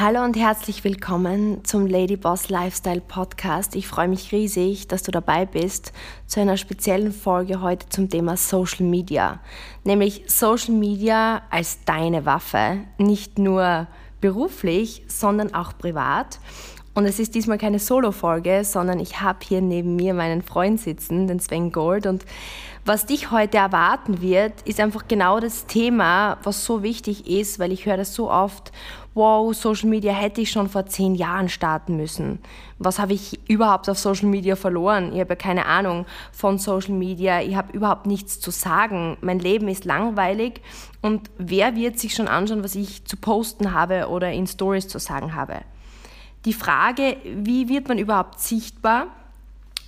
[0.00, 3.76] Hallo und herzlich willkommen zum Lady Boss Lifestyle Podcast.
[3.76, 5.92] Ich freue mich riesig, dass du dabei bist
[6.26, 9.40] zu einer speziellen Folge heute zum Thema Social Media.
[9.84, 13.88] Nämlich Social Media als deine Waffe, nicht nur
[14.22, 16.38] beruflich, sondern auch privat.
[16.94, 21.28] Und es ist diesmal keine Solo-Folge, sondern ich habe hier neben mir meinen Freund sitzen,
[21.28, 22.06] den Sven Gold.
[22.06, 22.24] Und
[22.84, 27.70] was dich heute erwarten wird, ist einfach genau das Thema, was so wichtig ist, weil
[27.70, 28.72] ich höre das so oft
[29.14, 32.38] wow, Social Media hätte ich schon vor zehn Jahren starten müssen.
[32.78, 35.12] Was habe ich überhaupt auf Social Media verloren?
[35.12, 39.16] Ich habe keine Ahnung von Social Media, ich habe überhaupt nichts zu sagen.
[39.20, 40.60] Mein Leben ist langweilig
[41.02, 44.98] und wer wird sich schon anschauen, was ich zu posten habe oder in Stories zu
[44.98, 45.62] sagen habe?
[46.44, 49.08] Die Frage, wie wird man überhaupt sichtbar?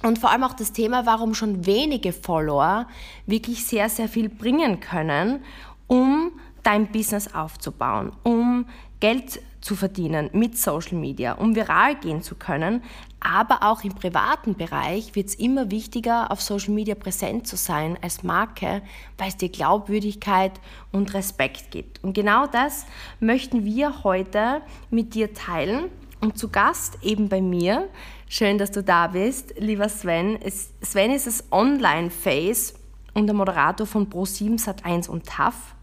[0.03, 2.89] Und vor allem auch das Thema, warum schon wenige Follower
[3.27, 5.45] wirklich sehr, sehr viel bringen können,
[5.87, 6.33] um
[6.63, 8.67] dein Business aufzubauen, um
[9.03, 12.85] Geld zu verdienen mit Social Media, um viral gehen zu können.
[13.19, 17.99] Aber auch im privaten Bereich wird es immer wichtiger, auf Social Media präsent zu sein
[18.01, 18.81] als Marke,
[19.19, 20.53] weil es dir Glaubwürdigkeit
[20.93, 22.03] und Respekt gibt.
[22.05, 22.87] Und genau das
[23.19, 25.87] möchten wir heute mit dir teilen.
[26.21, 27.89] Und zu Gast eben bei mir,
[28.29, 30.39] schön, dass du da bist, lieber Sven.
[30.81, 32.75] Sven ist das Online-Face
[33.15, 35.75] und der Moderator von Pro7 Sat1 und TAF.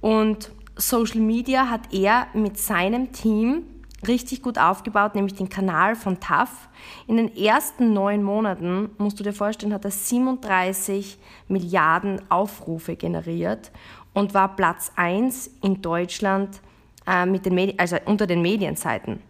[0.00, 3.62] Und Social Media hat er mit seinem Team
[4.06, 6.68] richtig gut aufgebaut, nämlich den Kanal von TAF.
[7.06, 11.18] In den ersten neun Monaten, musst du dir vorstellen, hat er 37
[11.48, 13.72] Milliarden Aufrufe generiert
[14.12, 16.60] und war Platz 1 in Deutschland
[17.06, 19.20] äh, mit den Medi also unter den Medienseiten.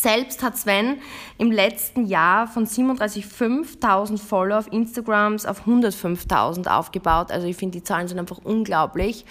[0.00, 0.98] Selbst hat Sven
[1.38, 7.32] im letzten Jahr von 37.500 Follower auf Instagrams auf 105.000 aufgebaut.
[7.32, 9.24] Also ich finde, die Zahlen sind einfach unglaublich.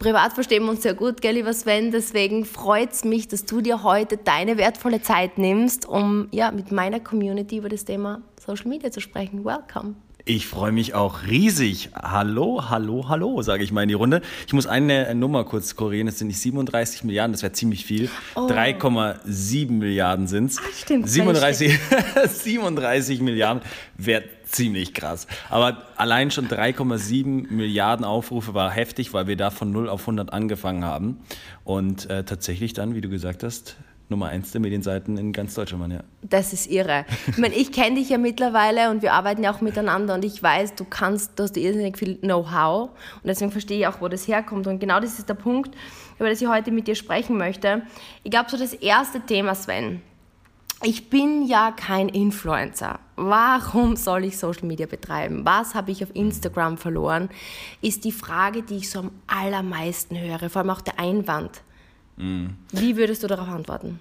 [0.00, 1.92] Privat verstehen wir uns sehr gut, gell, lieber Sven.
[1.92, 6.72] Deswegen freut es mich, dass du dir heute deine wertvolle Zeit nimmst, um ja, mit
[6.72, 9.44] meiner Community über das Thema Social Media zu sprechen.
[9.44, 9.94] Welcome.
[10.24, 11.90] Ich freue mich auch riesig.
[11.94, 14.20] Hallo, hallo, hallo, sage ich mal in die Runde.
[14.46, 16.06] Ich muss eine Nummer kurz korrigieren.
[16.06, 18.10] Das sind nicht 37 Milliarden, das wäre ziemlich viel.
[18.34, 18.40] Oh.
[18.40, 20.58] 3,7 Milliarden sind es.
[20.58, 21.08] Ah, stimmt.
[21.08, 21.78] 37,
[22.28, 23.62] 37 Milliarden
[23.96, 25.26] wäre ziemlich krass.
[25.48, 30.32] Aber allein schon 3,7 Milliarden Aufrufe war heftig, weil wir da von 0 auf 100
[30.32, 31.20] angefangen haben.
[31.64, 33.76] Und äh, tatsächlich dann, wie du gesagt hast,
[34.10, 36.00] Nummer eins der Medienseiten in ganz Deutschland ja.
[36.22, 37.06] Das ist irre.
[37.28, 40.42] Ich meine, ich kenne dich ja mittlerweile und wir arbeiten ja auch miteinander und ich
[40.42, 44.26] weiß, du kannst, du hast irrsinnig viel Know-how und deswegen verstehe ich auch, wo das
[44.26, 44.66] herkommt.
[44.66, 45.74] Und genau das ist der Punkt,
[46.18, 47.82] über das ich heute mit dir sprechen möchte.
[48.24, 50.02] Ich glaube, so das erste Thema, Sven.
[50.82, 53.00] Ich bin ja kein Influencer.
[53.16, 55.44] Warum soll ich Social Media betreiben?
[55.44, 57.28] Was habe ich auf Instagram verloren?
[57.82, 61.60] Ist die Frage, die ich so am allermeisten höre, vor allem auch der Einwand.
[62.16, 62.56] Mhm.
[62.72, 64.00] Wie würdest du darauf antworten?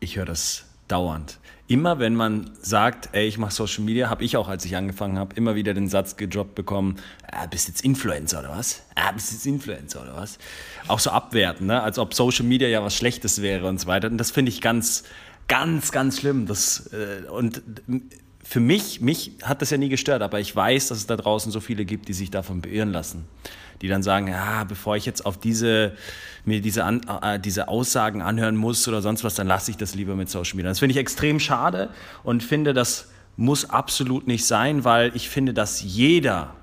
[0.00, 1.38] Ich höre das dauernd.
[1.66, 5.18] Immer wenn man sagt, ey, ich mache Social Media, habe ich auch, als ich angefangen
[5.18, 6.96] habe, immer wieder den Satz gedroppt bekommen,
[7.30, 8.82] ah, bist jetzt Influencer oder was?
[8.94, 10.38] Ah, bist jetzt Influencer oder was?
[10.86, 11.82] Auch so abwerten, ne?
[11.82, 14.08] als ob Social Media ja was Schlechtes wäre und so weiter.
[14.08, 15.04] Und das finde ich ganz,
[15.46, 16.46] ganz, ganz schlimm.
[16.46, 17.60] Das, äh, und
[18.42, 21.52] für mich, mich hat das ja nie gestört, aber ich weiß, dass es da draußen
[21.52, 23.26] so viele gibt, die sich davon beirren lassen.
[23.82, 25.96] Die dann sagen, ja, bevor ich jetzt auf diese,
[26.44, 29.94] mir diese, An, äh, diese Aussagen anhören muss oder sonst was, dann lasse ich das
[29.94, 30.70] lieber mit Social Media.
[30.70, 31.90] Das finde ich extrem schade
[32.24, 36.54] und finde, das muss absolut nicht sein, weil ich finde, dass jeder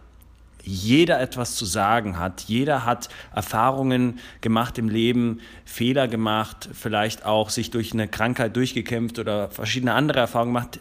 [0.65, 2.41] jeder etwas zu sagen hat.
[2.47, 9.19] Jeder hat Erfahrungen gemacht im Leben, Fehler gemacht, vielleicht auch sich durch eine Krankheit durchgekämpft
[9.19, 10.79] oder verschiedene andere Erfahrungen gemacht.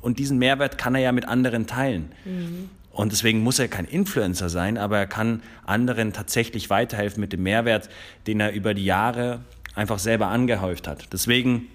[0.00, 2.12] Und diesen Mehrwert kann er ja mit anderen teilen.
[2.24, 2.70] Mhm.
[2.98, 7.44] Und deswegen muss er kein Influencer sein, aber er kann anderen tatsächlich weiterhelfen mit dem
[7.44, 7.88] Mehrwert,
[8.26, 9.38] den er über die Jahre
[9.76, 11.12] einfach selber angehäuft hat.
[11.12, 11.68] Deswegen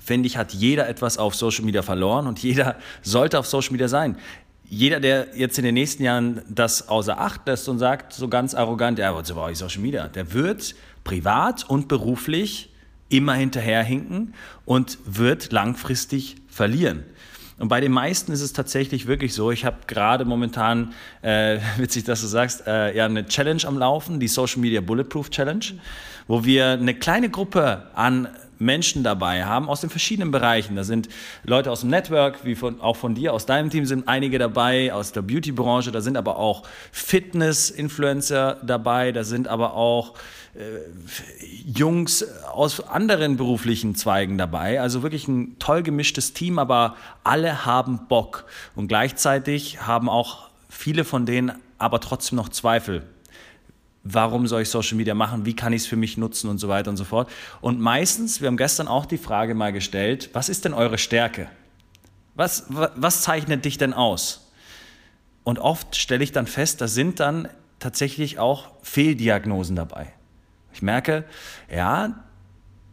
[0.00, 3.86] finde ich, hat jeder etwas auf Social Media verloren und jeder sollte auf Social Media
[3.86, 4.16] sein
[4.64, 8.54] jeder, der jetzt in den nächsten Jahren das außer Acht lässt und sagt so ganz
[8.54, 10.74] arrogant, ja, was brauche ich Social Media, der wird
[11.04, 12.72] privat und beruflich
[13.10, 14.32] immer hinterherhinken
[14.64, 17.04] und wird langfristig verlieren.
[17.62, 19.52] Und bei den meisten ist es tatsächlich wirklich so.
[19.52, 24.18] Ich habe gerade momentan, äh, witzig, dass du sagst, äh, ja eine Challenge am Laufen,
[24.18, 25.64] die Social Media Bulletproof Challenge,
[26.26, 28.26] wo wir eine kleine Gruppe an
[28.62, 30.76] Menschen dabei haben aus den verschiedenen Bereichen.
[30.76, 31.08] Da sind
[31.44, 34.92] Leute aus dem Network, wie von, auch von dir, aus deinem Team sind einige dabei,
[34.92, 36.62] aus der Beauty-Branche, da sind aber auch
[36.92, 40.14] Fitness-Influencer dabei, da sind aber auch
[40.54, 40.60] äh,
[41.64, 44.80] Jungs aus anderen beruflichen Zweigen dabei.
[44.80, 48.44] Also wirklich ein toll gemischtes Team, aber alle haben Bock.
[48.74, 53.02] Und gleichzeitig haben auch viele von denen aber trotzdem noch Zweifel
[54.04, 56.68] warum soll ich Social Media machen, wie kann ich es für mich nutzen und so
[56.68, 57.30] weiter und so fort.
[57.60, 61.48] Und meistens, wir haben gestern auch die Frage mal gestellt, was ist denn eure Stärke?
[62.34, 64.50] Was, was zeichnet dich denn aus?
[65.44, 70.12] Und oft stelle ich dann fest, da sind dann tatsächlich auch Fehldiagnosen dabei.
[70.72, 71.24] Ich merke,
[71.70, 72.24] ja,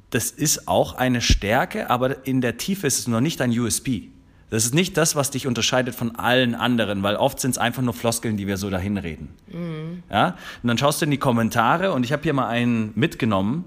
[0.09, 4.09] das ist auch eine Stärke, aber in der Tiefe ist es noch nicht ein USP.
[4.49, 7.83] Das ist nicht das, was dich unterscheidet von allen anderen, weil oft sind es einfach
[7.83, 9.29] nur Floskeln, die wir so dahin reden.
[9.47, 10.03] Mhm.
[10.09, 10.37] Ja?
[10.63, 13.65] Und dann schaust du in die Kommentare und ich habe hier mal einen mitgenommen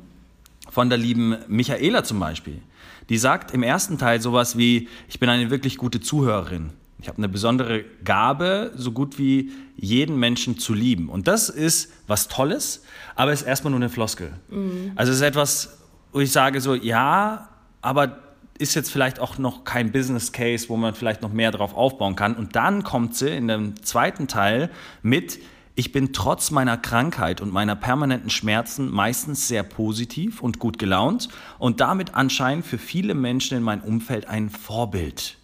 [0.71, 2.61] von der lieben Michaela zum Beispiel.
[3.09, 6.71] Die sagt im ersten Teil sowas wie, ich bin eine wirklich gute Zuhörerin.
[7.01, 11.09] Ich habe eine besondere Gabe, so gut wie jeden Menschen zu lieben.
[11.09, 12.85] Und das ist was Tolles,
[13.17, 14.33] aber es ist erstmal nur eine Floskel.
[14.49, 14.93] Mhm.
[14.95, 15.79] Also es ist etwas,
[16.13, 17.49] wo ich sage so, ja,
[17.81, 18.19] aber
[18.59, 22.17] ist jetzt vielleicht auch noch kein Business Case, wo man vielleicht noch mehr drauf aufbauen
[22.17, 22.35] kann.
[22.37, 24.71] Und dann kommt sie in dem zweiten Teil
[25.03, 25.39] mit,
[25.75, 31.29] ich bin trotz meiner Krankheit und meiner permanenten Schmerzen meistens sehr positiv und gut gelaunt
[31.59, 35.39] und damit anscheinend für viele Menschen in meinem Umfeld ein Vorbild.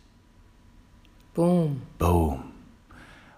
[1.34, 1.80] Boom.
[1.98, 2.42] Boom.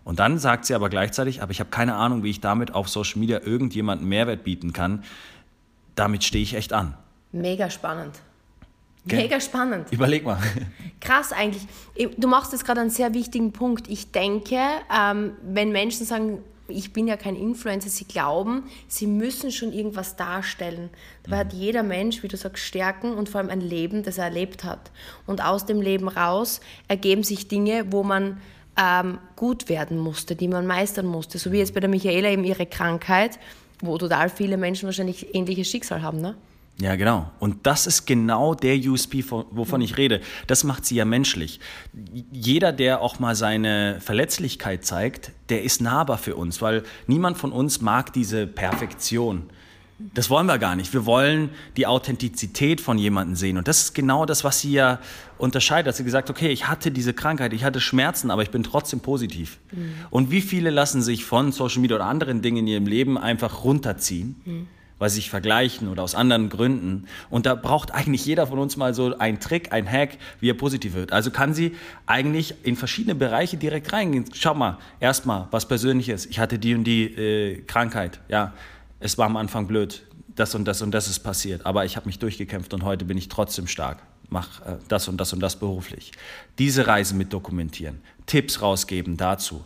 [0.03, 2.89] Und dann sagt sie aber gleichzeitig, aber ich habe keine Ahnung, wie ich damit auf
[2.89, 5.05] Social Media irgendjemanden Mehrwert bieten kann.
[5.95, 6.95] Damit stehe ich echt an.
[7.31, 8.21] Mega spannend.
[9.05, 9.91] Mega spannend.
[9.91, 10.39] Überleg mal.
[11.01, 11.67] Krass eigentlich.
[12.19, 13.89] Du machst jetzt gerade einen sehr wichtigen Punkt.
[13.89, 14.59] Ich denke,
[14.95, 16.39] ähm, wenn Menschen sagen,
[16.69, 20.91] ich bin ja kein Influencer, sie glauben, sie müssen schon irgendwas darstellen.
[21.25, 21.41] Dabei mhm.
[21.41, 24.65] hat jeder Mensch, wie du sagst, Stärken und vor allem ein Leben, das er erlebt
[24.65, 24.91] hat.
[25.27, 28.41] Und aus dem Leben raus ergeben sich Dinge, wo man
[28.81, 31.39] ähm, gut werden musste, die man meistern musste.
[31.39, 33.39] So wie jetzt bei der Michaela eben ihre Krankheit,
[33.81, 36.21] wo total viele Menschen wahrscheinlich ähnliches Schicksal haben.
[36.21, 36.37] Ne?
[36.81, 37.31] Ja, genau.
[37.39, 40.21] Und das ist genau der USP, wovon ich rede.
[40.47, 41.61] Das macht sie ja menschlich.
[42.33, 47.53] Jeder, der auch mal seine Verletzlichkeit zeigt, der ist nahbar für uns, weil niemand von
[47.53, 49.51] uns mag diese Perfektion.
[50.15, 50.95] Das wollen wir gar nicht.
[50.95, 53.59] Wir wollen die Authentizität von jemandem sehen.
[53.59, 54.99] Und das ist genau das, was sie ja
[55.37, 55.89] unterscheidet.
[55.89, 59.01] Dass sie gesagt okay, ich hatte diese Krankheit, ich hatte Schmerzen, aber ich bin trotzdem
[59.01, 59.59] positiv.
[59.73, 59.93] Mhm.
[60.09, 63.65] Und wie viele lassen sich von Social Media oder anderen Dingen in ihrem Leben einfach
[63.65, 64.41] runterziehen?
[64.47, 64.67] Mhm
[65.01, 67.07] weil sie sich vergleichen oder aus anderen Gründen.
[67.31, 70.55] Und da braucht eigentlich jeder von uns mal so einen Trick, einen Hack, wie er
[70.55, 71.11] positiv wird.
[71.13, 71.75] Also kann sie
[72.07, 74.27] eigentlich in verschiedene Bereiche direkt reingehen.
[74.35, 76.27] Schau mal, erstmal was Persönliches.
[76.27, 78.21] Ich hatte die und die äh, Krankheit.
[78.29, 78.53] Ja,
[79.01, 80.03] es war am Anfang blöd.
[80.37, 81.65] Das und das und das ist passiert.
[81.65, 84.03] Aber ich habe mich durchgekämpft und heute bin ich trotzdem stark.
[84.29, 86.13] Mach äh, das und das und das beruflich.
[86.59, 88.03] Diese Reise mit dokumentieren.
[88.27, 89.65] Tipps rausgeben dazu.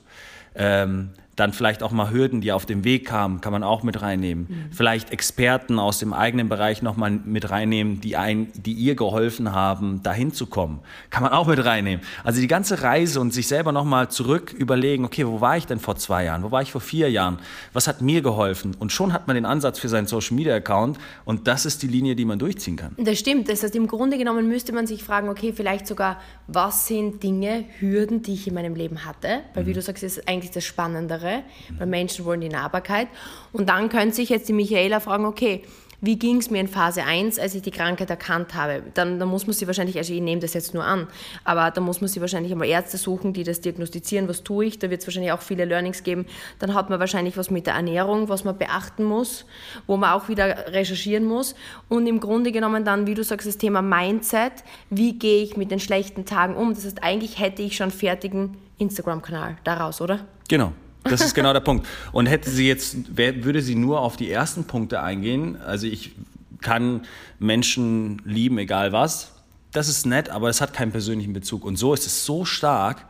[0.54, 4.02] Ähm, dann vielleicht auch mal Hürden, die auf dem Weg kamen, kann man auch mit
[4.02, 4.46] reinnehmen.
[4.48, 4.72] Mhm.
[4.72, 10.02] Vielleicht Experten aus dem eigenen Bereich nochmal mit reinnehmen, die, ein, die ihr geholfen haben,
[10.02, 10.80] dahin zu kommen.
[11.10, 12.04] Kann man auch mit reinnehmen.
[12.22, 15.80] Also die ganze Reise und sich selber nochmal zurück überlegen, okay, wo war ich denn
[15.80, 16.42] vor zwei Jahren?
[16.42, 17.38] Wo war ich vor vier Jahren?
[17.72, 18.76] Was hat mir geholfen?
[18.78, 21.88] Und schon hat man den Ansatz für seinen Social Media Account und das ist die
[21.88, 22.94] Linie, die man durchziehen kann.
[22.96, 23.48] Das stimmt.
[23.48, 27.64] Das heißt, im Grunde genommen müsste man sich fragen, okay, vielleicht sogar, was sind Dinge,
[27.80, 29.40] Hürden, die ich in meinem Leben hatte?
[29.54, 29.68] Weil, mhm.
[29.68, 31.42] wie du sagst, ist eigentlich das Spannendere andere,
[31.78, 33.08] weil Menschen wollen die Nahbarkeit.
[33.52, 35.62] Und dann könnte sich jetzt die Michaela fragen, okay,
[36.00, 38.82] wie ging es mir in Phase 1, als ich die Krankheit erkannt habe?
[38.92, 41.06] Dann, dann muss man sie wahrscheinlich, also ich nehme das jetzt nur an,
[41.44, 44.78] aber da muss man sie wahrscheinlich einmal Ärzte suchen, die das diagnostizieren, was tue ich,
[44.78, 46.26] da wird es wahrscheinlich auch viele Learnings geben.
[46.58, 49.46] Dann hat man wahrscheinlich was mit der Ernährung, was man beachten muss,
[49.86, 51.54] wo man auch wieder recherchieren muss.
[51.88, 54.52] Und im Grunde genommen dann, wie du sagst, das Thema Mindset,
[54.90, 56.74] wie gehe ich mit den schlechten Tagen um?
[56.74, 60.20] Das heißt, eigentlich hätte ich schon fertigen Instagram-Kanal daraus, oder?
[60.48, 60.72] Genau,
[61.04, 61.86] das ist genau der Punkt.
[62.12, 66.12] Und hätte sie jetzt, würde sie nur auf die ersten Punkte eingehen, also ich
[66.60, 67.02] kann
[67.38, 69.32] Menschen lieben, egal was,
[69.72, 71.64] das ist nett, aber es hat keinen persönlichen Bezug.
[71.64, 73.06] Und so ist es so stark,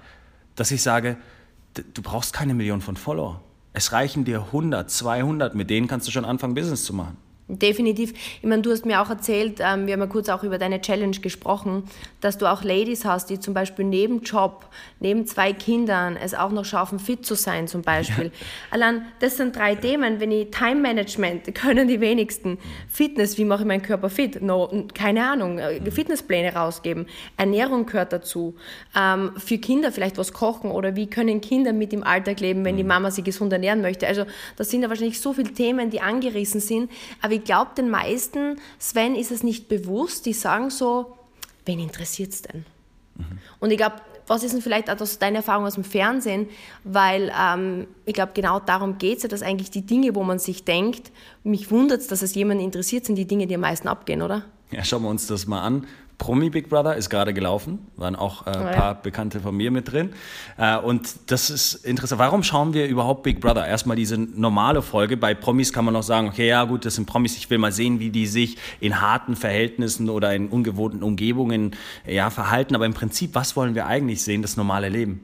[0.56, 1.16] dass ich sage,
[1.74, 3.42] du brauchst keine Million von Follower.
[3.72, 7.16] Es reichen dir 100, 200, mit denen kannst du schon anfangen, Business zu machen.
[7.46, 8.14] Definitiv.
[8.40, 10.80] Ich meine, du hast mir auch erzählt, ähm, wir haben ja kurz auch über deine
[10.80, 11.82] Challenge gesprochen,
[12.22, 14.64] dass du auch Ladies hast, die zum Beispiel neben Job,
[14.98, 18.14] neben zwei Kindern es auch noch schaffen, fit zu sein zum Beispiel.
[18.44, 18.46] Ja.
[18.70, 20.20] Allein, das sind drei Themen.
[20.20, 22.58] Wenn ich Time Management, können die wenigsten.
[22.88, 24.42] Fitness, wie mache ich meinen Körper fit?
[24.42, 25.58] No, keine Ahnung.
[25.58, 27.06] Äh, Fitnesspläne rausgeben.
[27.36, 28.54] Ernährung gehört dazu.
[28.96, 32.76] Ähm, für Kinder vielleicht was kochen oder wie können Kinder mit im Alltag leben, wenn
[32.76, 32.88] die mhm.
[32.88, 34.06] Mama sie gesund ernähren möchte.
[34.06, 34.24] Also
[34.56, 36.90] das sind ja wahrscheinlich so viele Themen, die angerissen sind.
[37.20, 40.26] Aber ich glaube, den meisten, Sven, ist es nicht bewusst.
[40.26, 41.16] Die sagen so,
[41.66, 42.64] wen interessiert es denn?
[43.16, 43.38] Mhm.
[43.60, 46.48] Und ich glaube, was ist denn vielleicht auch das, deine Erfahrung aus dem Fernsehen?
[46.82, 50.38] Weil ähm, ich glaube, genau darum geht es ja, dass eigentlich die Dinge, wo man
[50.38, 51.12] sich denkt,
[51.42, 54.44] mich wundert es, dass es jemanden interessiert, sind die Dinge, die am meisten abgehen, oder?
[54.70, 55.86] Ja, schauen wir uns das mal an.
[56.18, 58.72] Promi Big Brother ist gerade gelaufen, waren auch äh, ein oh, ja.
[58.72, 60.10] paar Bekannte von mir mit drin.
[60.56, 62.18] Äh, und das ist interessant.
[62.18, 63.66] Warum schauen wir überhaupt Big Brother?
[63.66, 65.16] Erstmal diese normale Folge.
[65.16, 67.36] Bei Promis kann man noch sagen, okay, ja gut, das sind Promis.
[67.36, 72.30] Ich will mal sehen, wie die sich in harten Verhältnissen oder in ungewohnten Umgebungen ja,
[72.30, 72.74] verhalten.
[72.74, 74.42] Aber im Prinzip, was wollen wir eigentlich sehen?
[74.42, 75.20] Das normale Leben.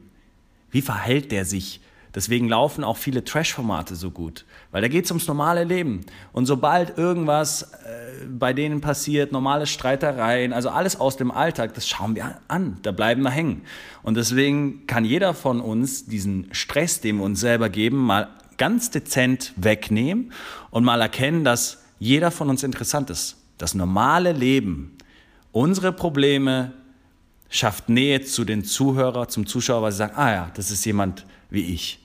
[0.71, 1.81] Wie verhält der sich?
[2.13, 6.01] Deswegen laufen auch viele Trash-Formate so gut, weil da geht es ums normale Leben.
[6.33, 11.87] Und sobald irgendwas äh, bei denen passiert, normale Streitereien, also alles aus dem Alltag, das
[11.87, 13.61] schauen wir an, da bleiben wir hängen.
[14.03, 18.27] Und deswegen kann jeder von uns diesen Stress, den wir uns selber geben, mal
[18.57, 20.33] ganz dezent wegnehmen
[20.69, 23.37] und mal erkennen, dass jeder von uns interessant ist.
[23.57, 24.97] Das normale Leben,
[25.51, 26.73] unsere Probleme,
[27.49, 31.25] schafft Nähe zu den Zuhörer, zum Zuschauer, weil sie sagen, ah ja, das ist jemand
[31.49, 32.00] wie ich.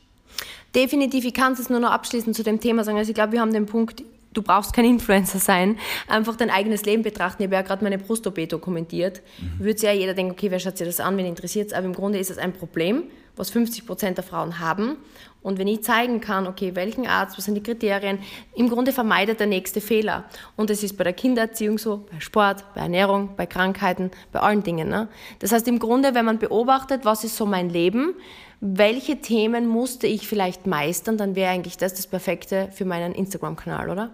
[0.76, 2.98] Definitiv, ich kann es nur noch abschließend zu dem Thema sagen.
[2.98, 4.04] Also ich glaube, wir haben den Punkt,
[4.34, 7.42] du brauchst kein Influencer sein, einfach dein eigenes Leben betrachten.
[7.42, 9.22] Ich habe ja gerade meine Brust-OP dokumentiert.
[9.38, 9.64] Mhm.
[9.64, 11.72] Würde ja jeder denken, okay, wer schaut sich das an, wen interessiert es?
[11.72, 13.04] Aber im Grunde ist es ein Problem,
[13.36, 14.96] was 50 Prozent der Frauen haben.
[15.42, 18.18] Und wenn ich zeigen kann, okay, welchen Arzt, was sind die Kriterien,
[18.54, 20.24] im Grunde vermeidet der nächste Fehler.
[20.56, 24.64] Und es ist bei der Kindererziehung so, bei Sport, bei Ernährung, bei Krankheiten, bei allen
[24.64, 24.88] Dingen.
[24.88, 25.08] Ne?
[25.38, 28.14] Das heißt im Grunde, wenn man beobachtet, was ist so mein Leben,
[28.60, 33.90] welche Themen musste ich vielleicht meistern, dann wäre eigentlich das das Perfekte für meinen Instagram-Kanal,
[33.90, 34.10] oder?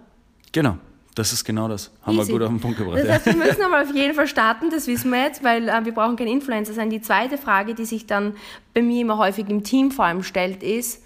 [0.51, 0.77] Genau.
[1.15, 1.91] Das ist genau das.
[2.01, 2.27] Haben Easy.
[2.27, 2.97] wir gut auf den Punkt gebracht.
[2.97, 5.85] Das heißt, wir müssen aber auf jeden Fall starten, das wissen wir jetzt, weil äh,
[5.85, 6.89] wir brauchen kein Influencer sein.
[6.89, 8.35] Die zweite Frage, die sich dann
[8.73, 11.03] bei mir immer häufig im Team vor allem stellt, ist,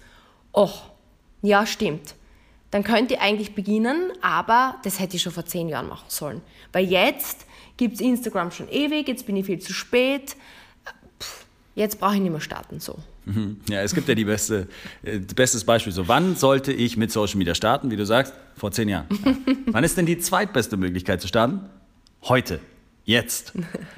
[0.52, 0.70] oh,
[1.42, 2.14] ja, stimmt.
[2.70, 6.42] Dann könnte ich eigentlich beginnen, aber das hätte ich schon vor zehn Jahren machen sollen.
[6.72, 7.46] Weil jetzt
[7.76, 10.36] gibt es Instagram schon ewig, jetzt bin ich viel zu spät,
[11.74, 12.96] jetzt brauche ich nicht mehr starten so.
[13.28, 13.60] Mhm.
[13.68, 14.68] Ja, es gibt ja die beste,
[15.02, 15.92] äh, bestes Beispiel.
[15.92, 17.90] So, wann sollte ich mit Social Media starten?
[17.90, 19.06] Wie du sagst, vor zehn Jahren.
[19.24, 19.36] Ja.
[19.66, 21.60] wann ist denn die zweitbeste Möglichkeit zu starten?
[22.24, 22.60] Heute.
[23.04, 23.52] Jetzt.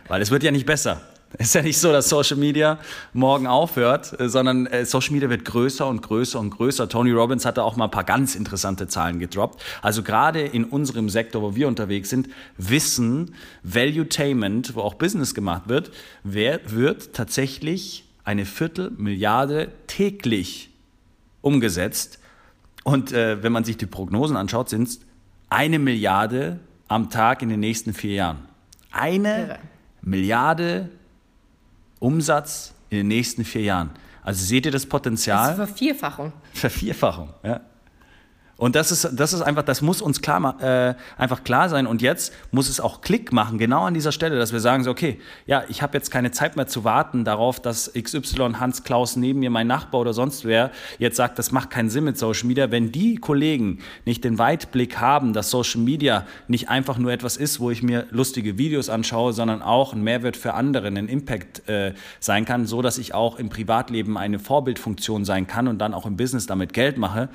[0.08, 1.00] Weil es wird ja nicht besser.
[1.38, 2.80] Es ist ja nicht so, dass Social Media
[3.12, 6.88] morgen aufhört, äh, sondern äh, Social Media wird größer und größer und größer.
[6.88, 9.62] Tony Robbins hatte auch mal ein paar ganz interessante Zahlen gedroppt.
[9.80, 15.68] Also gerade in unserem Sektor, wo wir unterwegs sind, Wissen, Valuetainment, wo auch Business gemacht
[15.68, 15.92] wird,
[16.24, 20.70] wer wird tatsächlich eine Viertelmilliarde täglich
[21.40, 22.18] umgesetzt.
[22.84, 25.00] Und äh, wenn man sich die Prognosen anschaut, sind es
[25.48, 28.38] eine Milliarde am Tag in den nächsten vier Jahren.
[28.90, 29.58] Eine Irre.
[30.02, 30.88] Milliarde
[31.98, 33.90] Umsatz in den nächsten vier Jahren.
[34.22, 35.50] Also seht ihr das Potenzial?
[35.50, 36.32] Das ist Vervierfachung.
[36.52, 37.60] Vervierfachung, ja.
[38.60, 41.86] Und das ist, das ist einfach, das muss uns klar, äh, einfach klar sein.
[41.86, 44.90] Und jetzt muss es auch Klick machen, genau an dieser Stelle, dass wir sagen so,
[44.90, 49.16] okay, ja, ich habe jetzt keine Zeit mehr zu warten darauf, dass XY Hans Klaus
[49.16, 52.48] neben mir, mein Nachbar oder sonst wer, jetzt sagt, das macht keinen Sinn mit Social
[52.48, 52.70] Media.
[52.70, 57.60] Wenn die Kollegen nicht den Weitblick haben, dass Social Media nicht einfach nur etwas ist,
[57.60, 61.94] wo ich mir lustige Videos anschaue, sondern auch ein Mehrwert für andere, ein Impact äh,
[62.18, 66.04] sein kann, so dass ich auch im Privatleben eine Vorbildfunktion sein kann und dann auch
[66.04, 67.30] im Business damit Geld mache,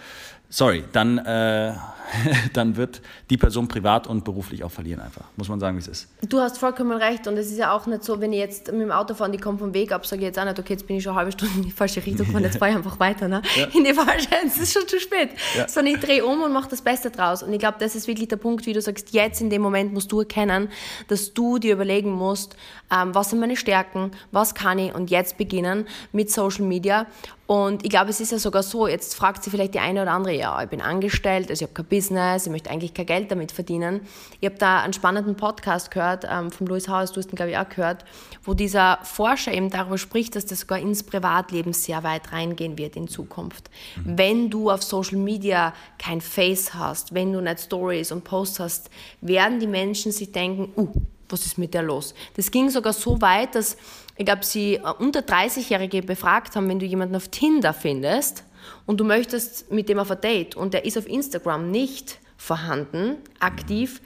[0.50, 1.74] sorry, dann, äh,
[2.54, 5.26] dann wird die Person privat und beruflich auch verlieren einfach.
[5.36, 6.08] Muss man sagen, wie es ist.
[6.28, 8.82] Du hast vollkommen recht und es ist ja auch nicht so, wenn ich jetzt mit
[8.82, 10.74] dem Auto fahre und ich komme vom Weg ab, sage ich jetzt auch nicht, okay,
[10.74, 12.78] jetzt bin ich schon eine halbe Stunde in die falsche Richtung gefahren, jetzt fahre ich
[12.78, 13.28] einfach weiter.
[13.28, 13.42] Ne?
[13.56, 13.66] Ja.
[13.74, 15.30] In die falsche, es ist schon zu spät.
[15.58, 15.68] Ja.
[15.68, 17.44] Sondern ich drehe um und mache das Beste draus.
[17.44, 19.94] Und ich glaube, das ist wirklich der Punkt, wie du sagst, jetzt in dem Moment
[19.94, 20.70] musst du erkennen,
[21.08, 22.56] dass du dir überlegen musst,
[22.92, 27.08] ähm, was sind meine Stärken, was kann ich und jetzt beginnen mit Social Media
[27.48, 30.12] und ich glaube, es ist ja sogar so, jetzt fragt sie vielleicht die eine oder
[30.12, 33.32] andere, ja, ich bin angestellt, also ich habe kein Business, ich möchte eigentlich kein Geld
[33.32, 34.02] damit verdienen.
[34.42, 37.52] Ich habe da einen spannenden Podcast gehört ähm, von Louis Haus, du hast ihn, glaube
[37.52, 38.04] ich, auch gehört,
[38.44, 42.98] wo dieser Forscher eben darüber spricht, dass das sogar ins Privatleben sehr weit reingehen wird
[42.98, 43.70] in Zukunft.
[43.96, 44.18] Mhm.
[44.18, 48.90] Wenn du auf Social Media kein Face hast, wenn du nicht Stories und Posts hast,
[49.22, 50.90] werden die Menschen sich denken, uh,
[51.30, 52.14] was ist mit der los?
[52.36, 53.78] Das ging sogar so weit, dass
[54.18, 58.44] ich glaube, sie äh, unter 30-Jährige befragt haben, wenn du jemanden auf Tinder findest
[58.86, 63.18] und du möchtest mit dem auf ein Date und der ist auf Instagram nicht vorhanden,
[63.40, 64.02] aktiv,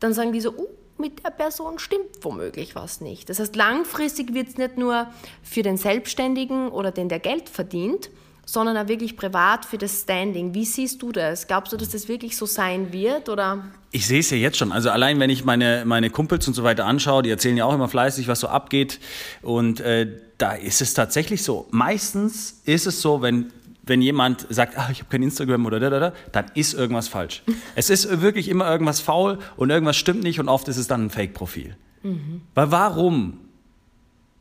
[0.00, 0.66] dann sagen die so, uh,
[0.98, 3.28] mit der Person stimmt womöglich was nicht.
[3.30, 5.06] Das heißt, langfristig wird es nicht nur
[5.42, 8.10] für den Selbstständigen oder den, der Geld verdient,
[8.44, 10.54] sondern auch wirklich privat für das Standing.
[10.54, 11.46] Wie siehst du das?
[11.46, 13.28] Glaubst du, dass das wirklich so sein wird?
[13.28, 13.64] Oder?
[13.92, 14.72] Ich sehe es ja jetzt schon.
[14.72, 17.74] Also allein, wenn ich meine, meine Kumpels und so weiter anschaue, die erzählen ja auch
[17.74, 18.98] immer fleißig, was so abgeht.
[19.42, 21.68] Und äh, da ist es tatsächlich so.
[21.70, 25.90] Meistens ist es so, wenn wenn jemand sagt, ah, ich habe kein Instagram oder da,
[25.90, 27.42] da, da, dann ist irgendwas falsch.
[27.74, 31.06] es ist wirklich immer irgendwas faul und irgendwas stimmt nicht und oft ist es dann
[31.06, 31.76] ein Fake-Profil.
[32.02, 32.42] Mhm.
[32.54, 33.38] Weil warum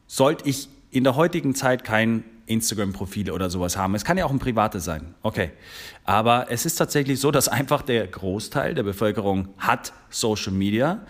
[0.08, 3.96] sollte ich in der heutigen Zeit kein Instagram-Profile oder sowas haben.
[3.96, 5.14] Es kann ja auch ein privates sein.
[5.22, 5.52] Okay.
[6.04, 11.02] Aber es ist tatsächlich so, dass einfach der Großteil der Bevölkerung hat Social Media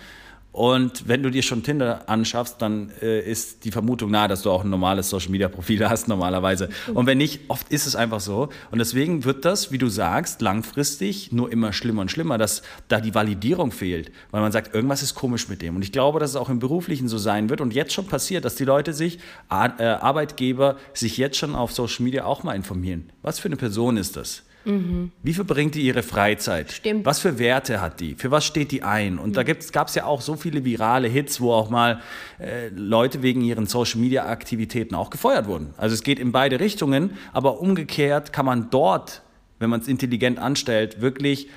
[0.51, 4.49] Und wenn du dir schon Tinder anschaffst, dann äh, ist die Vermutung nahe, dass du
[4.49, 6.69] auch ein normales Social Media Profil hast normalerweise.
[6.93, 8.49] Und wenn nicht, oft ist es einfach so.
[8.71, 12.99] Und deswegen wird das, wie du sagst, langfristig nur immer schlimmer und schlimmer, dass da
[12.99, 15.75] die Validierung fehlt, weil man sagt, irgendwas ist komisch mit dem.
[15.75, 18.43] Und ich glaube, dass es auch im Beruflichen so sein wird und jetzt schon passiert,
[18.43, 23.11] dass die Leute sich, äh, Arbeitgeber, sich jetzt schon auf Social Media auch mal informieren.
[23.21, 24.43] Was für eine Person ist das?
[24.65, 25.11] Mhm.
[25.23, 26.71] Wie verbringt die ihre Freizeit?
[26.71, 27.05] Stimmt.
[27.05, 28.15] Was für Werte hat die?
[28.15, 29.17] Für was steht die ein?
[29.17, 29.33] Und mhm.
[29.33, 32.01] da gab es ja auch so viele virale Hits, wo auch mal
[32.39, 35.73] äh, Leute wegen ihren Social-Media-Aktivitäten auch gefeuert wurden.
[35.77, 39.21] Also es geht in beide Richtungen, aber umgekehrt kann man dort,
[39.59, 41.49] wenn man es intelligent anstellt, wirklich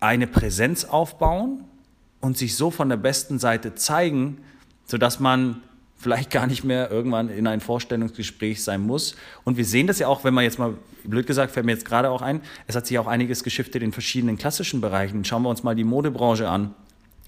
[0.00, 1.64] eine Präsenz aufbauen
[2.20, 4.38] und sich so von der besten Seite zeigen,
[4.84, 5.62] sodass man
[5.98, 9.16] vielleicht gar nicht mehr irgendwann in ein Vorstellungsgespräch sein muss.
[9.44, 10.74] Und wir sehen das ja auch, wenn man jetzt mal,
[11.04, 13.92] blöd gesagt, fällt mir jetzt gerade auch ein, es hat sich auch einiges geschiftet in
[13.92, 15.24] verschiedenen klassischen Bereichen.
[15.24, 16.74] Schauen wir uns mal die Modebranche an.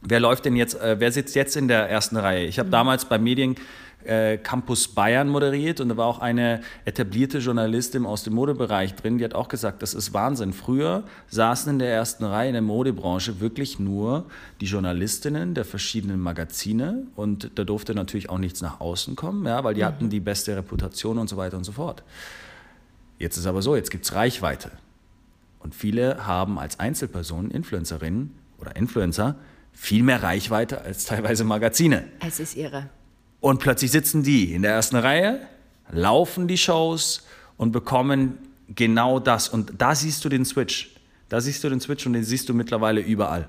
[0.03, 2.47] Wer läuft denn jetzt, äh, wer sitzt jetzt in der ersten Reihe?
[2.47, 2.73] Ich habe mhm.
[2.73, 3.57] damals bei Medien
[4.05, 9.19] äh, Campus Bayern moderiert und da war auch eine etablierte Journalistin aus dem Modebereich drin,
[9.19, 10.53] die hat auch gesagt, das ist Wahnsinn.
[10.53, 14.27] Früher saßen in der ersten Reihe in der Modebranche wirklich nur
[14.61, 19.63] die Journalistinnen der verschiedenen Magazine und da durfte natürlich auch nichts nach außen kommen, ja,
[19.65, 19.87] weil die mhm.
[19.87, 22.03] hatten die beste Reputation und so weiter und so fort.
[23.19, 24.71] Jetzt ist aber so, jetzt gibt es Reichweite.
[25.59, 29.37] Und viele haben als Einzelpersonen, Influencerinnen oder Influencer,
[29.73, 32.05] viel mehr Reichweite als teilweise Magazine.
[32.27, 32.89] Es ist irre.
[33.41, 35.41] Und plötzlich sitzen die in der ersten Reihe,
[35.91, 39.49] laufen die Shows und bekommen genau das.
[39.49, 40.95] Und da siehst du den Switch.
[41.29, 43.49] Da siehst du den Switch und den siehst du mittlerweile überall.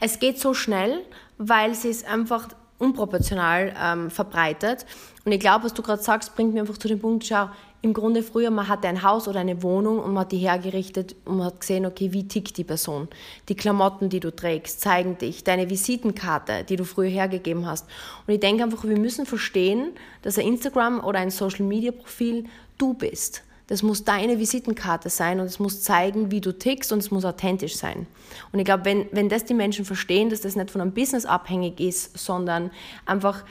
[0.00, 1.00] Es geht so schnell,
[1.36, 2.48] weil sie es einfach
[2.78, 4.86] unproportional ähm, verbreitet.
[5.24, 7.48] Und ich glaube, was du gerade sagst, bringt mir einfach zu dem Punkt, schau,
[7.80, 11.14] im Grunde früher, man hatte ein Haus oder eine Wohnung und man hat die hergerichtet
[11.24, 13.08] und man hat gesehen, okay, wie tickt die Person.
[13.48, 15.44] Die Klamotten, die du trägst, zeigen dich.
[15.44, 17.86] Deine Visitenkarte, die du früher hergegeben hast.
[18.26, 19.92] Und ich denke einfach, wir müssen verstehen,
[20.22, 22.46] dass ein Instagram oder ein Social-Media-Profil
[22.78, 23.44] du bist.
[23.68, 27.24] Das muss deine Visitenkarte sein und es muss zeigen, wie du tickst und es muss
[27.24, 28.06] authentisch sein.
[28.50, 31.26] Und ich glaube, wenn, wenn das die Menschen verstehen, dass das nicht von einem Business
[31.26, 32.70] abhängig ist, sondern
[33.04, 33.44] einfach,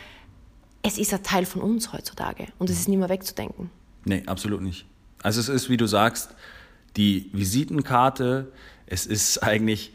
[0.82, 3.70] es ist ein Teil von uns heutzutage und es ist nicht mehr wegzudenken.
[4.06, 4.86] Nee, absolut nicht.
[5.22, 6.30] Also es ist, wie du sagst,
[6.96, 8.52] die Visitenkarte,
[8.88, 9.94] es ist eigentlich,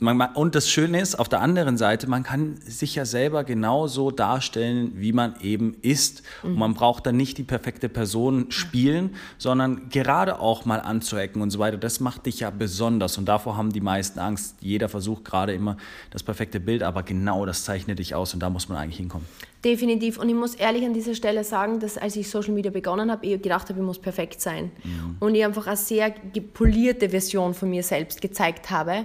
[0.00, 4.10] man, und das Schöne ist, auf der anderen Seite, man kann sich ja selber genauso
[4.12, 6.22] darstellen, wie man eben ist.
[6.42, 6.50] Mhm.
[6.50, 11.50] Und man braucht dann nicht die perfekte Person spielen, sondern gerade auch mal anzuecken und
[11.50, 11.78] so weiter.
[11.78, 13.18] Das macht dich ja besonders.
[13.18, 14.56] Und davor haben die meisten Angst.
[14.60, 15.76] Jeder versucht gerade immer
[16.10, 19.26] das perfekte Bild, aber genau das zeichnet dich aus und da muss man eigentlich hinkommen.
[19.64, 20.18] Definitiv.
[20.18, 23.26] Und ich muss ehrlich an dieser Stelle sagen, dass als ich Social Media begonnen habe,
[23.26, 24.70] ich gedacht habe, ich muss perfekt sein.
[24.84, 25.16] Mhm.
[25.18, 26.10] Und ich einfach eine sehr
[26.54, 29.04] polierte Version von mir selbst gezeigt habe.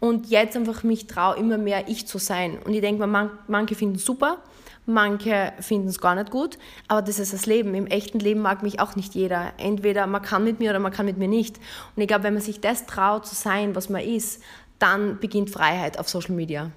[0.00, 2.58] Und jetzt einfach mich traue, immer mehr ich zu sein.
[2.64, 4.38] Und ich denke mir, man, manche finden es super,
[4.86, 6.58] manche finden es gar nicht gut.
[6.88, 7.74] Aber das ist das Leben.
[7.74, 9.52] Im echten Leben mag mich auch nicht jeder.
[9.56, 11.58] Entweder man kann mit mir oder man kann mit mir nicht.
[11.96, 14.42] Und ich glaube, wenn man sich das traut zu sein, was man ist,
[14.78, 16.70] dann beginnt Freiheit auf Social Media.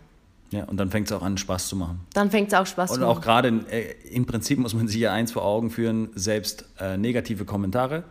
[0.52, 2.00] Ja, und dann fängt es auch an, Spaß zu machen.
[2.14, 3.12] Dann fängt es auch Spaß und zu machen.
[3.12, 6.66] Und auch gerade, äh, im Prinzip muss man sich ja eins vor Augen führen, selbst
[6.80, 8.04] äh, negative Kommentare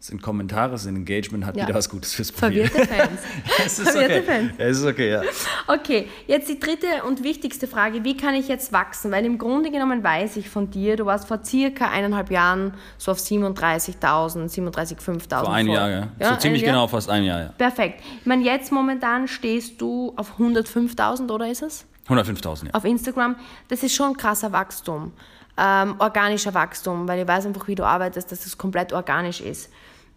[0.00, 1.64] sind Kommentare, sind Engagement, hat ja.
[1.64, 2.66] wieder was Gutes fürs Profil.
[2.66, 3.20] Verwirrte Fans.
[3.66, 4.22] es ist Verwirrte okay.
[4.22, 4.52] Fans.
[4.56, 5.22] Es ist okay, ja.
[5.66, 9.10] Okay, jetzt die dritte und wichtigste Frage, wie kann ich jetzt wachsen?
[9.10, 13.10] Weil im Grunde genommen weiß ich von dir, du warst vor circa eineinhalb Jahren so
[13.10, 15.40] auf 37.000, 37, 5.000.
[15.40, 16.08] Vor einem Jahr, ja.
[16.18, 16.34] ja.
[16.34, 17.48] So ziemlich genau fast ein Jahr, ja.
[17.58, 18.00] Perfekt.
[18.20, 21.86] Ich meine, jetzt momentan stehst du auf 105.000, oder ist es?
[22.08, 22.74] 105.000, ja.
[22.74, 23.36] Auf Instagram.
[23.68, 25.12] Das ist schon krasser Wachstum.
[25.60, 29.40] Ähm, organischer Wachstum, weil ich weiß einfach, wie du arbeitest, dass es das komplett organisch
[29.40, 29.70] ist.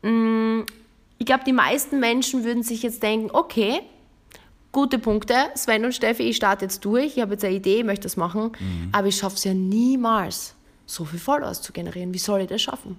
[0.03, 0.61] Mm,
[1.17, 3.81] ich glaube, die meisten Menschen würden sich jetzt denken, okay,
[4.71, 7.83] gute Punkte, Sven und Steffi, ich starte jetzt durch, ich habe jetzt eine Idee, ich
[7.83, 8.89] möchte das machen, mhm.
[8.91, 12.13] aber ich schaffe es ja niemals, so viel Followers zu generieren.
[12.13, 12.97] Wie soll ich das schaffen?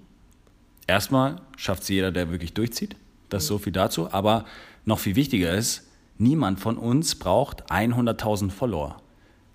[0.87, 2.97] Erstmal schafft es jeder, der wirklich durchzieht.
[3.29, 4.13] Das ist so viel dazu.
[4.13, 4.45] Aber
[4.85, 8.97] noch viel wichtiger ist, niemand von uns braucht 100.000 Follower.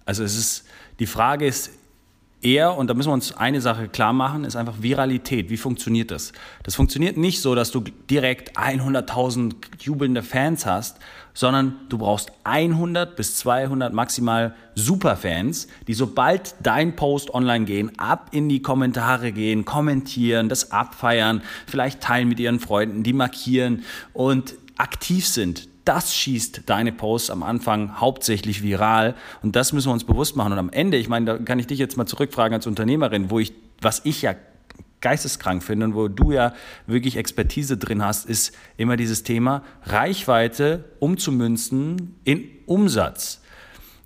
[0.05, 0.65] Also es ist,
[0.99, 1.71] die Frage ist,
[2.41, 5.49] eher, und da müssen wir uns eine Sache klar machen, ist einfach Viralität.
[5.49, 6.33] Wie funktioniert das?
[6.63, 10.97] Das funktioniert nicht so, dass du direkt 100.000 jubelnde Fans hast,
[11.33, 18.29] sondern du brauchst 100 bis 200 maximal Superfans, die sobald dein Post online gehen, ab
[18.31, 24.55] in die Kommentare gehen, kommentieren, das abfeiern, vielleicht teilen mit ihren Freunden, die markieren und
[24.77, 29.15] aktiv sind das schießt deine Posts am Anfang hauptsächlich viral.
[29.41, 30.51] Und das müssen wir uns bewusst machen.
[30.51, 33.39] Und am Ende, ich meine, da kann ich dich jetzt mal zurückfragen als Unternehmerin, wo
[33.39, 34.35] ich, was ich ja
[34.99, 36.53] geisteskrank finde und wo du ja
[36.87, 43.41] wirklich Expertise drin hast, ist immer dieses Thema Reichweite umzumünzen in Umsatz.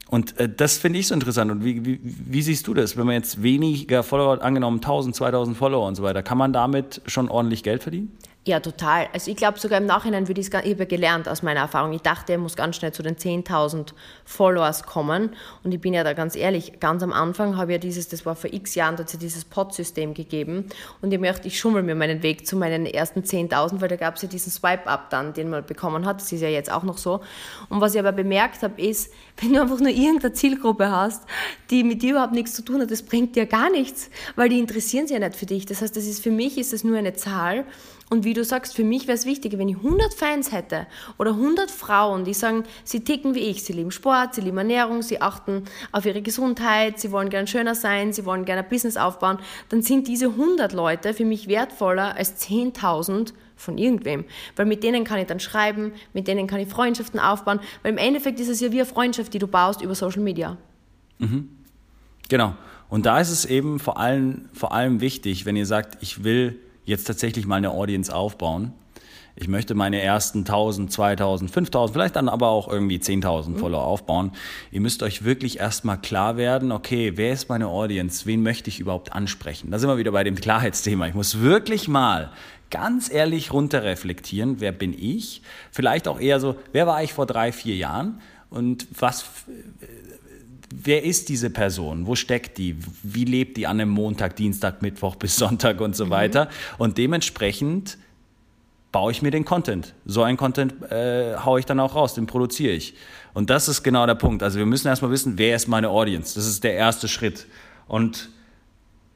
[0.10, 1.50] Und äh, das finde ich so interessant.
[1.50, 2.98] Und wie, wie, wie, siehst du das?
[2.98, 7.02] Wenn man jetzt weniger Follower, angenommen 1000, 2000 Follower und so weiter, kann man damit
[7.06, 8.12] schon ordentlich Geld verdienen?
[8.44, 9.08] Ja, total.
[9.14, 11.94] Also ich glaube sogar im Nachhinein würde ich es, ich habe gelernt aus meiner Erfahrung.
[11.94, 13.94] Ich dachte, er muss ganz schnell zu den 10.000
[14.26, 15.36] Followers kommen.
[15.64, 18.26] Und ich bin ja da ganz ehrlich, ganz am Anfang habe ich ja dieses, das
[18.26, 20.66] war vor x Jahren, da hat es ja dieses Pod-System gegeben.
[21.04, 24.16] Und ich möchte, ich schummel mir meinen Weg zu meinen ersten 10.000, weil da gab
[24.16, 26.20] es ja diesen Swipe-Up dann, den man bekommen hat.
[26.20, 27.22] Das ist ja jetzt auch noch so.
[27.70, 31.26] Und was ich aber bemerkt habe, ist, wenn du einfach nur irgendeine Zielgruppe hast,
[31.70, 34.58] die mit dir überhaupt nichts zu tun hat, das bringt dir gar nichts, weil die
[34.58, 35.68] interessieren sich ja nicht für dich.
[35.68, 37.66] Das heißt, das ist, für mich ist das nur eine Zahl
[38.12, 40.86] und wie du sagst, für mich wäre es wichtiger, wenn ich 100 Fans hätte
[41.18, 45.02] oder 100 Frauen, die sagen, sie ticken wie ich, sie lieben Sport, sie lieben Ernährung,
[45.02, 48.98] sie achten auf ihre Gesundheit, sie wollen gern schöner sein, sie wollen gerne ein Business
[48.98, 54.26] aufbauen, dann sind diese 100 Leute für mich wertvoller als 10.000 von irgendwem.
[54.58, 57.98] Weil mit denen kann ich dann schreiben, mit denen kann ich Freundschaften aufbauen, weil im
[57.98, 60.58] Endeffekt ist es ja wie eine Freundschaft, die du baust über Social Media.
[61.20, 61.48] Mhm.
[62.28, 62.56] Genau.
[62.90, 66.60] Und da ist es eben vor allem, vor allem wichtig, wenn ihr sagt, ich will
[66.86, 68.74] jetzt tatsächlich mal eine Audience aufbauen.
[69.36, 74.34] Ich möchte meine ersten 1000, 2000, 5000, vielleicht dann aber auch irgendwie 10.000 Follower aufbauen.
[74.72, 78.26] Ihr müsst euch wirklich erstmal klar werden, okay, wer ist meine Audience?
[78.26, 79.72] Wen möchte ich überhaupt ansprechen?
[79.72, 81.08] Da sind wir wieder bei dem Klarheitsthema.
[81.08, 82.32] Ich muss wirklich mal
[82.72, 85.42] ganz ehrlich runterreflektieren, wer bin ich?
[85.72, 88.20] Vielleicht auch eher so, wer war ich vor drei, vier Jahren?
[88.50, 89.26] Und was,
[90.74, 92.08] wer ist diese Person?
[92.08, 92.78] Wo steckt die?
[93.04, 96.10] Wie lebt die an einem Montag, Dienstag, Mittwoch bis Sonntag und so mhm.
[96.12, 96.50] weiter?
[96.78, 97.98] Und dementsprechend
[98.92, 99.94] baue ich mir den Content.
[100.06, 102.94] So einen Content äh, haue ich dann auch raus, den produziere ich.
[103.34, 104.44] Und das ist genau der Punkt.
[104.44, 106.36] Also wir müssen erstmal wissen, wer ist meine Audience.
[106.36, 107.48] Das ist der erste Schritt.
[107.88, 108.30] Und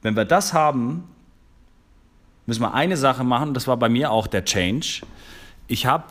[0.02, 1.04] wenn wir das haben,
[2.46, 3.52] müssen wir eine Sache machen.
[3.52, 5.02] Das war bei mir auch der Change.
[5.66, 6.06] Ich habe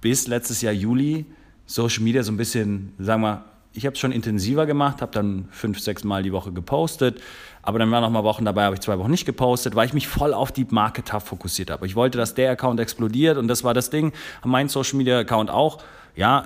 [0.00, 1.26] bis letztes Jahr Juli
[1.66, 3.44] Social Media so ein bisschen, sagen wir,
[3.76, 7.20] ich habe es schon intensiver gemacht, habe dann fünf, sechs Mal die Woche gepostet,
[7.62, 9.92] aber dann waren noch mal Wochen dabei, habe ich zwei Wochen nicht gepostet, weil ich
[9.92, 11.86] mich voll auf die Marke TAF fokussiert habe.
[11.86, 14.12] Ich wollte, dass der Account explodiert und das war das Ding.
[14.44, 15.82] Mein Social Media Account auch,
[16.14, 16.44] ja,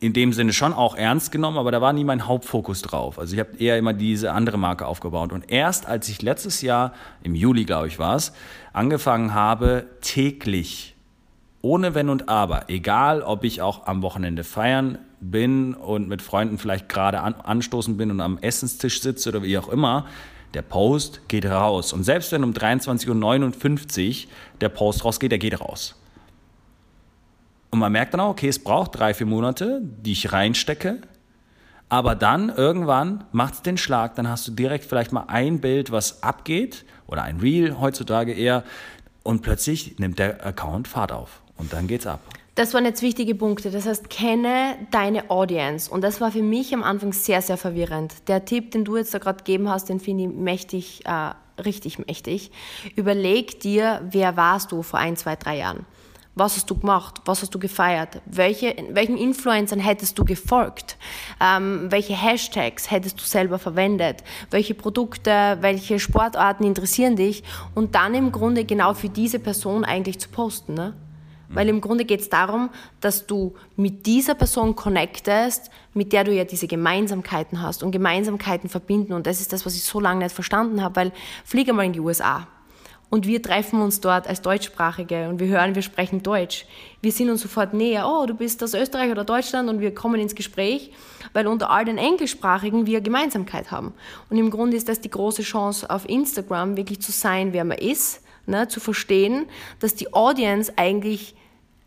[0.00, 3.18] in dem Sinne schon auch ernst genommen, aber da war nie mein Hauptfokus drauf.
[3.18, 5.30] Also ich habe eher immer diese andere Marke aufgebaut.
[5.30, 8.32] Und erst als ich letztes Jahr, im Juli glaube ich war es,
[8.72, 10.96] angefangen habe, täglich,
[11.60, 16.58] ohne Wenn und Aber, egal ob ich auch am Wochenende feiern bin und mit Freunden
[16.58, 20.06] vielleicht gerade an, anstoßen bin und am Essenstisch sitze oder wie auch immer,
[20.54, 21.92] der Post geht raus.
[21.92, 24.30] Und selbst wenn um 23.59 Uhr
[24.60, 25.96] der Post rausgeht, der geht raus.
[27.70, 30.98] Und man merkt dann auch, okay, es braucht drei, vier Monate, die ich reinstecke.
[31.88, 35.90] Aber dann irgendwann macht es den Schlag, dann hast du direkt vielleicht mal ein Bild,
[35.90, 38.64] was abgeht, oder ein Reel heutzutage eher,
[39.22, 41.42] und plötzlich nimmt der Account Fahrt auf.
[41.56, 42.20] Und dann geht's ab.
[42.54, 43.70] Das waren jetzt wichtige Punkte.
[43.70, 45.90] Das heißt, kenne deine Audience.
[45.90, 48.28] Und das war für mich am Anfang sehr, sehr verwirrend.
[48.28, 51.32] Der Tipp, den du jetzt da gerade gegeben hast, den finde ich mächtig, äh,
[51.62, 52.50] richtig mächtig.
[52.96, 55.86] Überleg dir, wer warst du vor ein, zwei, drei Jahren?
[56.34, 57.20] Was hast du gemacht?
[57.24, 58.22] Was hast du gefeiert?
[58.24, 60.96] Welche, welchen Influencern hättest du gefolgt?
[61.40, 64.22] Ähm, welche Hashtags hättest du selber verwendet?
[64.50, 67.42] Welche Produkte, welche Sportarten interessieren dich?
[67.74, 70.74] Und dann im Grunde genau für diese Person eigentlich zu posten.
[70.74, 70.94] Ne?
[71.54, 76.32] Weil im Grunde geht es darum, dass du mit dieser Person connectest, mit der du
[76.32, 79.12] ja diese Gemeinsamkeiten hast und Gemeinsamkeiten verbinden.
[79.12, 81.12] Und das ist das, was ich so lange nicht verstanden habe, weil
[81.44, 82.46] fliege mal in die USA
[83.10, 86.64] und wir treffen uns dort als Deutschsprachige und wir hören, wir sprechen Deutsch.
[87.02, 88.06] Wir sind uns sofort näher.
[88.08, 90.92] Oh, du bist aus Österreich oder Deutschland und wir kommen ins Gespräch,
[91.32, 93.92] weil unter all den Englischsprachigen wir Gemeinsamkeit haben.
[94.30, 97.78] Und im Grunde ist das die große Chance auf Instagram, wirklich zu sein, wer man
[97.78, 99.46] ist, ne, zu verstehen,
[99.80, 101.34] dass die Audience eigentlich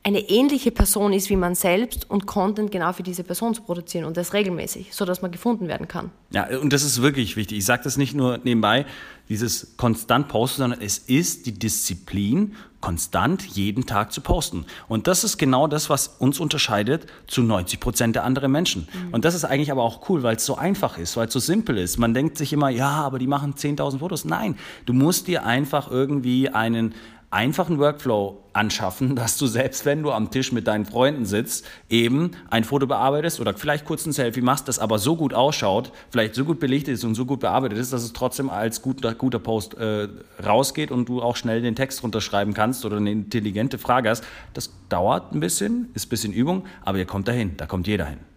[0.05, 4.03] eine ähnliche Person ist wie man selbst und Content genau für diese Person zu produzieren
[4.03, 6.11] und das regelmäßig, sodass man gefunden werden kann.
[6.31, 7.59] Ja, und das ist wirklich wichtig.
[7.59, 8.85] Ich sage das nicht nur nebenbei,
[9.29, 14.65] dieses konstant posten, sondern es ist die Disziplin, konstant jeden Tag zu posten.
[14.89, 18.89] Und das ist genau das, was uns unterscheidet zu 90 Prozent der anderen Menschen.
[18.91, 19.13] Mhm.
[19.13, 21.39] Und das ist eigentlich aber auch cool, weil es so einfach ist, weil es so
[21.39, 21.97] simpel ist.
[21.97, 24.25] Man denkt sich immer, ja, aber die machen 10.000 Fotos.
[24.25, 26.93] Nein, du musst dir einfach irgendwie einen,
[27.33, 32.31] einfachen Workflow anschaffen, dass du selbst wenn du am Tisch mit deinen Freunden sitzt, eben
[32.49, 36.35] ein Foto bearbeitest oder vielleicht kurz ein Selfie machst, das aber so gut ausschaut, vielleicht
[36.35, 39.39] so gut belichtet ist und so gut bearbeitet ist, dass es trotzdem als guter, guter
[39.39, 40.07] Post äh,
[40.45, 44.23] rausgeht und du auch schnell den Text runterschreiben kannst oder eine intelligente Frage hast.
[44.53, 48.05] Das dauert ein bisschen, ist ein bisschen Übung, aber ihr kommt dahin, da kommt jeder
[48.05, 48.32] hin.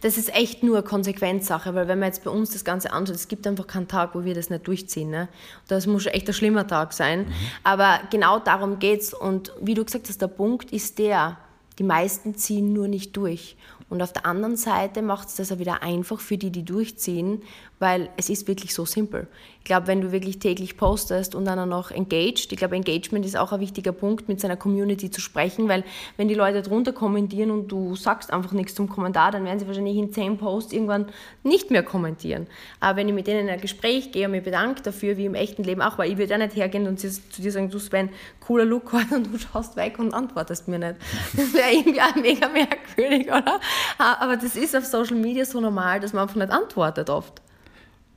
[0.00, 3.28] Das ist echt nur Konsequenzsache, weil wenn man jetzt bei uns das Ganze anschaut, es
[3.28, 5.10] gibt einfach keinen Tag, wo wir das nicht durchziehen.
[5.10, 5.28] Ne?
[5.66, 7.20] Das muss echt ein schlimmer Tag sein.
[7.20, 7.32] Mhm.
[7.64, 9.14] Aber genau darum geht es.
[9.14, 11.38] Und wie du gesagt hast, der Punkt ist der,
[11.78, 13.56] die meisten ziehen nur nicht durch.
[13.90, 17.42] Und auf der anderen Seite macht es das auch wieder einfach für die, die durchziehen,
[17.78, 19.28] weil es ist wirklich so simpel.
[19.58, 23.26] Ich glaube, wenn du wirklich täglich postest und dann auch noch engaged, ich glaube, Engagement
[23.26, 25.84] ist auch ein wichtiger Punkt, mit seiner Community zu sprechen, weil
[26.16, 29.66] wenn die Leute drunter kommentieren und du sagst einfach nichts zum Kommentar, dann werden sie
[29.66, 31.06] wahrscheinlich in zehn Posts irgendwann
[31.42, 32.46] nicht mehr kommentieren.
[32.80, 35.34] Aber wenn ich mit denen in ein Gespräch gehe und mich bedanke dafür, wie im
[35.34, 38.08] echten Leben auch, weil ich würde ja nicht hergehen und zu dir sagen, du Sven,
[38.40, 40.94] cooler Look heute und du schaust weg und antwortest mir nicht.
[41.36, 43.60] Das wäre irgendwie auch mega merkwürdig, oder?
[43.98, 47.42] Aber das ist auf Social Media so normal, dass man einfach nicht antwortet oft.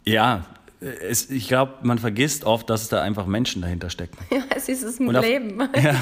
[0.06, 0.46] Ja,
[0.82, 4.18] es, ich glaube, man vergisst oft, dass da einfach Menschen dahinter stecken.
[4.32, 5.60] Ja, es ist es im Leben.
[5.76, 5.96] ja,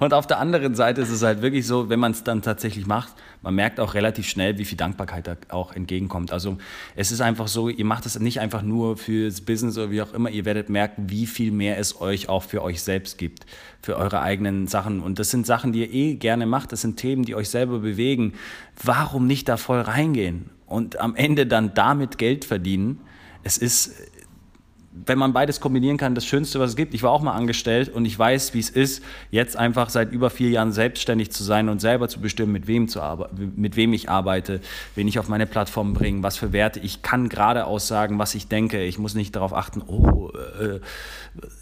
[0.00, 2.86] und auf der anderen Seite ist es halt wirklich so, wenn man es dann tatsächlich
[2.86, 6.32] macht, man merkt auch relativ schnell, wie viel Dankbarkeit da auch entgegenkommt.
[6.32, 6.58] Also
[6.96, 10.12] es ist einfach so, ihr macht es nicht einfach nur fürs Business oder wie auch
[10.12, 13.46] immer, ihr werdet merken, wie viel mehr es euch auch für euch selbst gibt,
[13.80, 15.00] für eure eigenen Sachen.
[15.00, 17.78] Und das sind Sachen, die ihr eh gerne macht, das sind Themen, die euch selber
[17.78, 18.34] bewegen.
[18.82, 23.00] Warum nicht da voll reingehen und am Ende dann damit Geld verdienen?
[23.42, 23.94] Es ist
[25.04, 26.94] wenn man beides kombinieren kann, das Schönste, was es gibt.
[26.94, 30.30] Ich war auch mal angestellt und ich weiß, wie es ist, jetzt einfach seit über
[30.30, 33.00] vier Jahren selbstständig zu sein und selber zu bestimmen, mit wem, zu
[33.56, 34.60] mit wem ich arbeite,
[34.94, 36.80] wen ich auf meine Plattform bringe, was für Werte.
[36.80, 38.82] Ich kann gerade aussagen, was ich denke.
[38.82, 40.30] Ich muss nicht darauf achten, oh,
[40.60, 40.80] äh,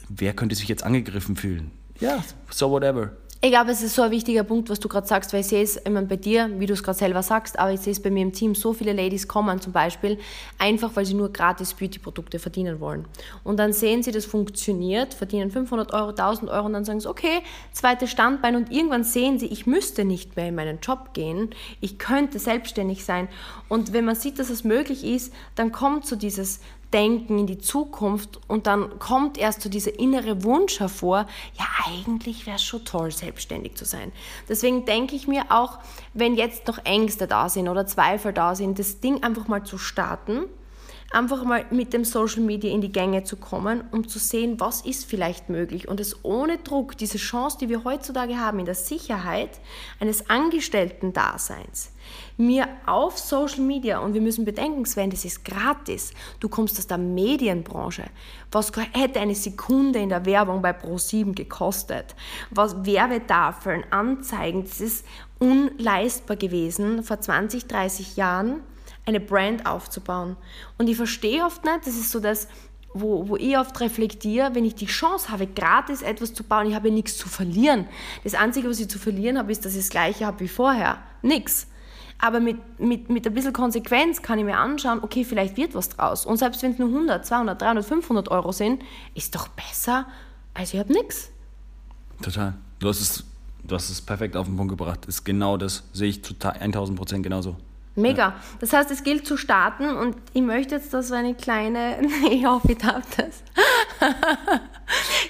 [0.09, 1.71] wer könnte sich jetzt angegriffen fühlen.
[2.01, 3.13] Ja, so whatever.
[3.45, 5.63] Ich glaube, es ist so ein wichtiger Punkt, was du gerade sagst, weil ich sehe
[5.63, 8.11] es immer bei dir, wie du es gerade selber sagst, aber ich sehe es bei
[8.11, 10.19] mir im Team, so viele Ladies kommen zum Beispiel,
[10.57, 13.05] einfach weil sie nur gratis Beauty-Produkte verdienen wollen.
[13.43, 17.07] Und dann sehen sie, das funktioniert, verdienen 500 Euro, 1000 Euro und dann sagen sie,
[17.07, 21.51] okay, zweites Standbein und irgendwann sehen sie, ich müsste nicht mehr in meinen Job gehen,
[21.83, 23.29] ich könnte selbstständig sein.
[23.69, 26.61] Und wenn man sieht, dass es möglich ist, dann kommt so dieses,
[26.95, 31.27] Denken in die Zukunft und dann kommt erst so dieser innere Wunsch hervor,
[31.59, 34.13] ja eigentlich wäre es schon toll, selbstständig zu sein.
[34.49, 35.81] Deswegen denke ich mir auch,
[36.15, 39.77] wenn jetzt noch Ängste da sind oder Zweifel da sind, das Ding einfach mal zu
[39.77, 40.45] starten
[41.15, 44.81] einfach mal mit dem Social Media in die Gänge zu kommen, um zu sehen, was
[44.81, 48.75] ist vielleicht möglich und es ohne Druck, diese Chance, die wir heutzutage haben, in der
[48.75, 49.61] Sicherheit
[50.01, 51.93] eines Angestellten-Daseins,
[52.37, 56.87] mir auf Social Media, und wir müssen bedenken, Sven, das ist gratis, du kommst aus
[56.87, 58.05] der Medienbranche,
[58.51, 62.15] was hätte eine Sekunde in der Werbung bei Pro7 gekostet?
[62.51, 65.05] Was Werbetafeln, Anzeigen, das ist
[65.39, 68.61] unleistbar gewesen vor 20, 30 Jahren
[69.07, 70.37] eine Brand aufzubauen.
[70.79, 72.49] Und ich verstehe oft nicht, das ist so das,
[72.95, 76.75] wo, wo ich oft reflektiere, wenn ich die Chance habe, gratis etwas zu bauen, ich
[76.75, 77.89] habe nichts zu verlieren.
[78.23, 81.03] Das Einzige, was ich zu verlieren habe, ist, dass ich das Gleiche habe wie vorher.
[81.21, 81.67] Nix.
[82.25, 85.91] Aber mit, mit, mit ein bisschen Konsequenz kann ich mir anschauen, okay, vielleicht wird was
[85.91, 86.25] draus.
[86.25, 88.83] Und selbst wenn es nur 100, 200, 300, 500 Euro sind,
[89.15, 90.07] ist doch besser,
[90.55, 91.31] als ich habe nichts.
[92.23, 92.55] Total.
[92.79, 93.25] Du hast, es,
[93.63, 95.05] du hast es perfekt auf den Punkt gebracht.
[95.05, 97.57] Ist genau das, sehe ich total 1000 Prozent genauso.
[97.95, 98.37] Mega.
[98.59, 101.99] Das heißt, es gilt zu starten und ich möchte jetzt da so eine kleine,
[102.31, 103.43] ich hoffe, ich darf das.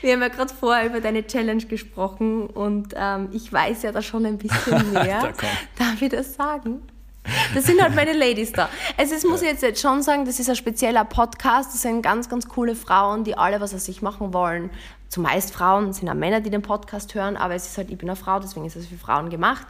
[0.01, 4.03] Wir haben ja gerade vorher über deine Challenge gesprochen und ähm, ich weiß ja da
[4.03, 5.33] schon ein bisschen mehr.
[5.79, 6.83] darf ich das sagen?
[7.55, 8.69] Das sind halt meine Ladies da.
[8.99, 11.73] Also, das muss ich jetzt schon sagen, das ist ein spezieller Podcast.
[11.73, 14.71] Das sind ganz, ganz coole Frauen, die alle was aus sich machen wollen.
[15.09, 18.11] Zumeist Frauen, sind auch Männer, die den Podcast hören, aber es ist halt, ich bin
[18.11, 19.67] eine Frau, deswegen ist es für Frauen gemacht.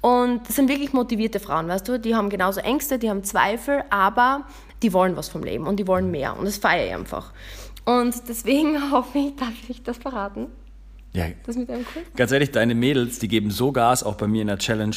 [0.00, 1.98] Und das sind wirklich motivierte Frauen, weißt du?
[1.98, 4.42] Die haben genauso Ängste, die haben Zweifel, aber
[4.82, 6.38] die wollen was vom Leben und die wollen mehr.
[6.38, 7.32] Und das feiere ich einfach.
[7.86, 10.48] Und deswegen hoffe ich, darf ich das verraten?
[11.14, 11.24] Ja.
[11.46, 12.04] Das mit einem Kurs?
[12.14, 14.96] Ganz ehrlich, deine Mädels, die geben so Gas, auch bei mir in der Challenge.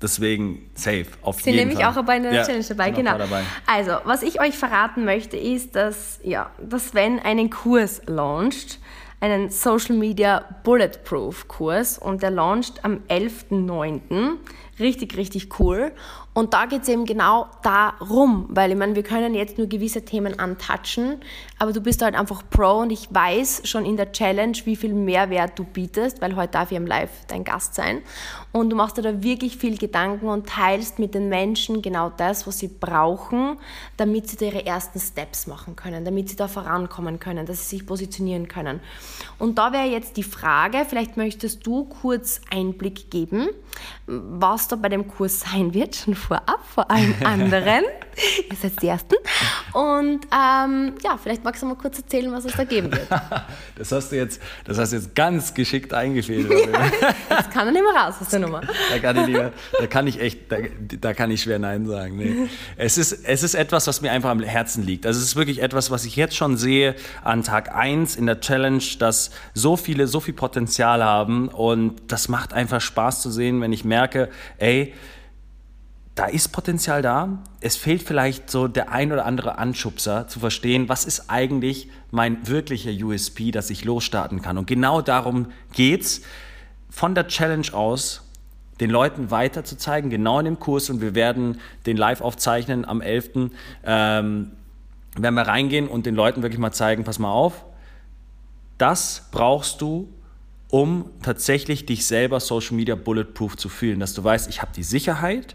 [0.00, 1.96] Deswegen safe, auf Sie jeden nämlich Fall.
[1.96, 3.18] auch bei einer ja, Challenge dabei, genau.
[3.18, 3.44] Dabei.
[3.66, 8.80] Also, was ich euch verraten möchte, ist, dass, ja, dass Sven einen Kurs launcht
[9.22, 14.32] einen Social Media Bulletproof Kurs und der launcht am 11.09.
[14.80, 15.92] Richtig, richtig cool.
[16.34, 20.02] Und da geht es eben genau darum, weil ich meine, wir können jetzt nur gewisse
[20.02, 21.20] Themen antatschen,
[21.58, 24.94] aber du bist halt einfach Pro und ich weiß schon in der Challenge, wie viel
[24.94, 28.00] Mehrwert du bietest, weil heute darf ich im Live dein Gast sein.
[28.50, 32.46] Und du machst dir da wirklich viel Gedanken und teilst mit den Menschen genau das,
[32.46, 33.58] was sie brauchen,
[33.98, 37.76] damit sie da ihre ersten Steps machen können, damit sie da vorankommen können, dass sie
[37.76, 38.80] sich positionieren können.
[39.38, 43.48] Und da wäre jetzt die Frage, vielleicht möchtest du kurz Einblick geben,
[44.06, 47.84] was da bei dem Kurs sein wird, schon vorab, vor allem anderen.
[48.50, 49.14] Ihr seid die Ersten.
[49.72, 53.08] Und ähm, ja, vielleicht magst du mal kurz erzählen, was es da geben wird.
[53.76, 56.68] Das hast du jetzt, das hast du jetzt ganz geschickt eingefädelt.
[57.28, 58.60] das kann er nicht mehr raus aus der Nummer.
[58.90, 60.56] Da kann ich, lieber, da kann ich echt, da,
[61.00, 62.16] da, kann ich schwer Nein sagen.
[62.16, 62.48] Nee.
[62.76, 65.06] Es, ist, es ist etwas, was mir einfach am Herzen liegt.
[65.06, 68.40] Also es ist wirklich etwas, was ich jetzt schon sehe an Tag 1 in der
[68.40, 73.60] Challenge, dass so viele so viel Potenzial haben und das macht einfach Spaß zu sehen,
[73.60, 74.28] wenn ich merke,
[74.62, 74.94] ey,
[76.14, 77.42] da ist Potenzial da.
[77.60, 82.46] Es fehlt vielleicht so der ein oder andere Anschubser zu verstehen, was ist eigentlich mein
[82.46, 84.58] wirklicher USP, dass ich losstarten kann.
[84.58, 86.22] Und genau darum geht's.
[86.90, 88.28] Von der Challenge aus
[88.80, 90.90] den Leuten weiter zu zeigen, genau in dem Kurs.
[90.90, 93.50] Und wir werden den live aufzeichnen am 11.
[93.84, 94.52] Ähm,
[95.16, 97.64] werden wir reingehen und den Leuten wirklich mal zeigen, pass mal auf,
[98.78, 100.08] das brauchst du,
[100.72, 104.82] um tatsächlich dich selber Social Media Bulletproof zu fühlen, dass du weißt, ich habe die
[104.82, 105.54] Sicherheit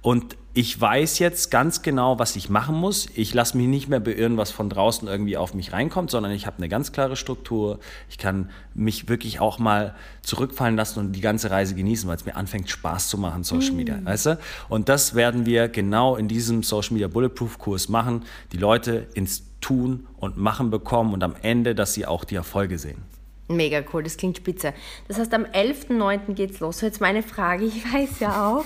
[0.00, 3.06] und ich weiß jetzt ganz genau, was ich machen muss.
[3.14, 6.46] Ich lasse mich nicht mehr beirren, was von draußen irgendwie auf mich reinkommt, sondern ich
[6.46, 7.80] habe eine ganz klare Struktur.
[8.08, 12.24] Ich kann mich wirklich auch mal zurückfallen lassen und die ganze Reise genießen, weil es
[12.24, 13.98] mir anfängt, Spaß zu machen, Social Media.
[13.98, 14.06] Mm.
[14.06, 14.38] Weißt du?
[14.70, 18.24] Und das werden wir genau in diesem Social Media Bulletproof Kurs machen.
[18.52, 22.78] Die Leute ins Tun und Machen bekommen und am Ende, dass sie auch die Erfolge
[22.78, 23.15] sehen.
[23.48, 24.74] Mega cool, das klingt spitze.
[25.06, 26.34] Das heißt, am 11.09.
[26.34, 26.78] geht's los.
[26.78, 28.64] So, jetzt meine Frage, ich weiß ja auch,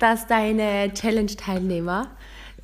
[0.00, 2.08] dass deine Challenge-Teilnehmer,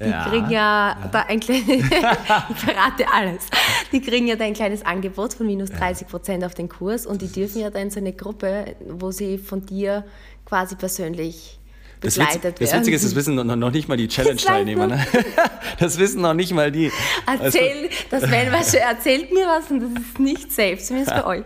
[0.00, 3.46] die ja, kriegen ja, ja, da ein kleines, ich verrate alles,
[3.92, 7.22] die kriegen ja da ein kleines Angebot von minus 30 Prozent auf den Kurs und
[7.22, 10.04] die dürfen ja dann so eine Gruppe, wo sie von dir
[10.44, 11.60] quasi persönlich
[12.00, 14.86] begleitet das, Witz, das Witzige ist, das wissen noch, nicht mal die Challenge-Teilnehmer.
[14.86, 15.06] Ne?
[15.78, 16.90] Das wissen noch nicht mal die.
[17.26, 21.44] Erzähl, das Sven was erzählt mir was und das ist nicht safe, zumindest für euch.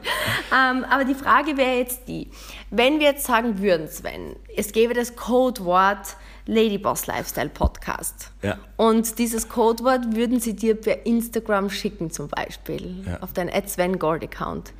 [0.52, 2.28] Ähm, aber die Frage wäre jetzt die,
[2.70, 8.30] wenn wir jetzt sagen würden, Sven, es gäbe das Codewort Ladyboss Lifestyle Podcast.
[8.42, 8.58] Ja.
[8.76, 13.18] Und dieses Codewort würden sie dir per Instagram schicken zum Beispiel, ja.
[13.20, 14.72] auf deinen Sven Gold Account.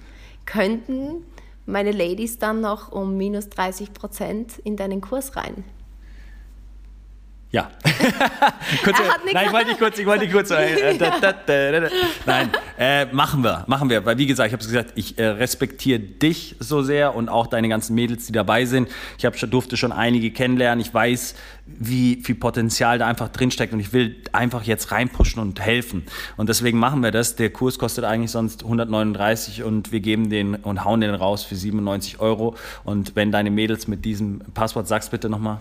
[0.47, 1.25] Könnten
[1.71, 5.65] meine Ladies dann noch um minus 30 Prozent in deinen Kurs rein.
[7.53, 7.69] Ja.
[8.85, 9.03] kurze,
[9.33, 10.53] nein, ich wollte nicht kurz, ich wollte nicht kurz.
[10.53, 11.89] Äh, da, da, da,
[12.25, 14.05] nein, äh, machen wir, machen wir.
[14.07, 17.49] Weil wie gesagt, ich habe es gesagt, ich äh, respektiere dich so sehr und auch
[17.49, 18.89] deine ganzen Mädels, die dabei sind.
[19.19, 20.81] Ich hab, durfte schon einige kennenlernen.
[20.81, 21.35] Ich weiß,
[21.79, 26.05] wie viel Potenzial da einfach drinsteckt und ich will einfach jetzt reinpushen und helfen.
[26.37, 27.37] Und deswegen machen wir das.
[27.37, 31.57] Der Kurs kostet eigentlich sonst 139 und wir geben den und hauen den raus für
[31.57, 32.57] 97 Euro.
[32.85, 35.59] Und wenn deine Mädels mit diesem Passwort, sagst bitte nochmal.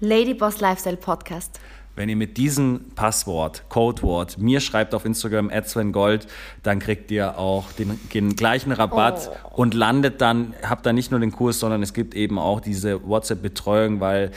[0.00, 1.60] Ladyboss Lifestyle Podcast.
[1.98, 5.50] Wenn ihr mit diesem Passwort, Codewort, mir schreibt auf Instagram
[5.90, 6.28] Gold,
[6.62, 9.62] dann kriegt ihr auch den, den gleichen Rabatt oh.
[9.62, 13.04] und landet dann, habt dann nicht nur den Kurs, sondern es gibt eben auch diese
[13.04, 14.30] WhatsApp-Betreuung, weil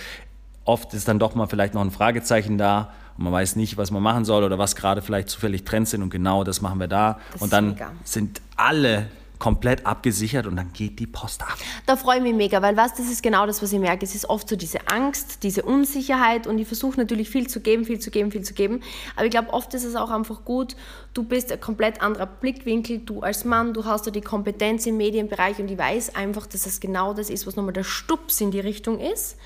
[0.65, 3.91] oft ist dann doch mal vielleicht noch ein Fragezeichen da und man weiß nicht, was
[3.91, 6.87] man machen soll oder was gerade vielleicht zufällig Trends sind und genau das machen wir
[6.87, 7.19] da.
[7.33, 7.91] Das und dann mega.
[8.03, 9.07] sind alle
[9.41, 11.57] komplett abgesichert und dann geht die Post ab.
[11.87, 14.05] Da freue ich mich mega, weil was, das ist genau das, was ich merke.
[14.05, 17.83] Es ist oft so diese Angst, diese Unsicherheit und ich versuche natürlich viel zu geben,
[17.83, 18.81] viel zu geben, viel zu geben.
[19.15, 20.75] Aber ich glaube, oft ist es auch einfach gut,
[21.15, 24.97] du bist ein komplett anderer Blickwinkel, du als Mann, du hast da die Kompetenz im
[24.97, 28.51] Medienbereich und ich weiß einfach, dass es genau das ist, was nochmal der Stups in
[28.51, 29.37] die Richtung ist.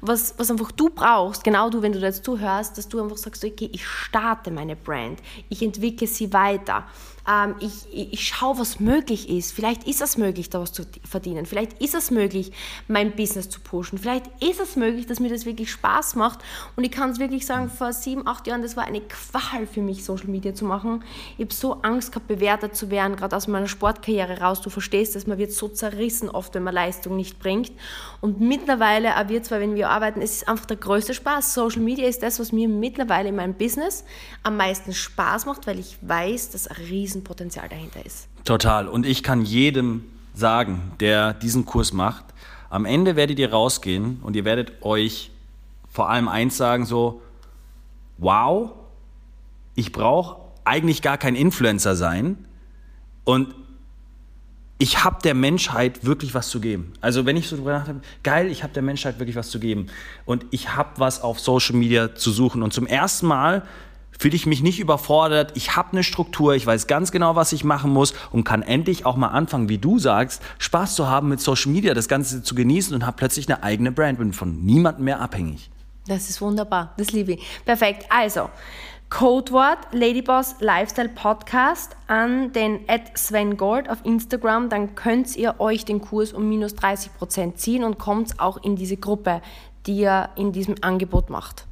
[0.00, 3.16] Was, was einfach du brauchst, genau du, wenn du da jetzt zuhörst, dass du einfach
[3.16, 6.84] sagst, okay, ich starte meine Brand, ich entwickle sie weiter
[7.28, 9.52] ähm, ich, ich schaue, was möglich ist.
[9.52, 11.46] Vielleicht ist es möglich, da was zu verdienen.
[11.46, 12.52] Vielleicht ist es möglich,
[12.88, 13.98] mein Business zu pushen.
[13.98, 16.40] Vielleicht ist es möglich, dass mir das wirklich Spaß macht.
[16.76, 19.82] Und ich kann es wirklich sagen, vor sieben, acht Jahren, das war eine Qual für
[19.82, 21.04] mich, Social Media zu machen.
[21.36, 24.60] Ich habe so Angst gehabt, bewertet zu werden, gerade aus meiner Sportkarriere raus.
[24.60, 27.72] Du verstehst dass man wird so zerrissen oft, wenn man Leistung nicht bringt.
[28.20, 31.54] Und mittlerweile, auch wir zwei, wenn wir arbeiten, es ist einfach der größte Spaß.
[31.54, 34.04] Social Media ist das, was mir mittlerweile in meinem Business
[34.42, 38.28] am meisten Spaß macht, weil ich weiß, dass ein riesen Riesenpotenzial dahinter ist.
[38.44, 38.86] Total.
[38.86, 42.24] Und ich kann jedem sagen, der diesen Kurs macht,
[42.68, 45.32] am Ende werdet ihr rausgehen und ihr werdet euch
[45.90, 47.20] vor allem eins sagen, so,
[48.18, 48.70] wow,
[49.74, 52.38] ich brauche eigentlich gar kein Influencer sein
[53.24, 53.54] und
[54.78, 56.92] ich habe der Menschheit wirklich was zu geben.
[57.00, 59.88] Also wenn ich so drüber nachdenke, geil, ich habe der Menschheit wirklich was zu geben
[60.24, 63.64] und ich habe was auf Social Media zu suchen und zum ersten Mal
[64.18, 67.64] fühle ich mich nicht überfordert, ich habe eine Struktur, ich weiß ganz genau, was ich
[67.64, 71.40] machen muss und kann endlich auch mal anfangen, wie du sagst, Spaß zu haben mit
[71.40, 75.04] Social Media, das Ganze zu genießen und habe plötzlich eine eigene Brand, bin von niemandem
[75.04, 75.70] mehr abhängig.
[76.06, 77.46] Das ist wunderbar, das liebe ich.
[77.64, 78.50] Perfekt, also
[79.10, 82.80] Codewort Ladyboss Lifestyle Podcast an den
[83.14, 87.98] Sven Gold auf Instagram, dann könnt ihr euch den Kurs um minus 30% ziehen und
[87.98, 89.42] kommt auch in diese Gruppe,
[89.86, 91.66] die ihr in diesem Angebot macht.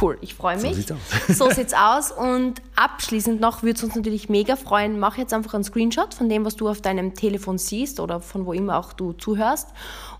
[0.00, 0.70] Cool, ich freue mich.
[0.70, 0.98] So sieht's aus.
[1.38, 2.12] so sieht's aus.
[2.12, 4.98] Und abschließend noch würde es uns natürlich mega freuen.
[4.98, 8.46] Mach jetzt einfach einen Screenshot von dem, was du auf deinem Telefon siehst oder von
[8.46, 9.68] wo immer auch du zuhörst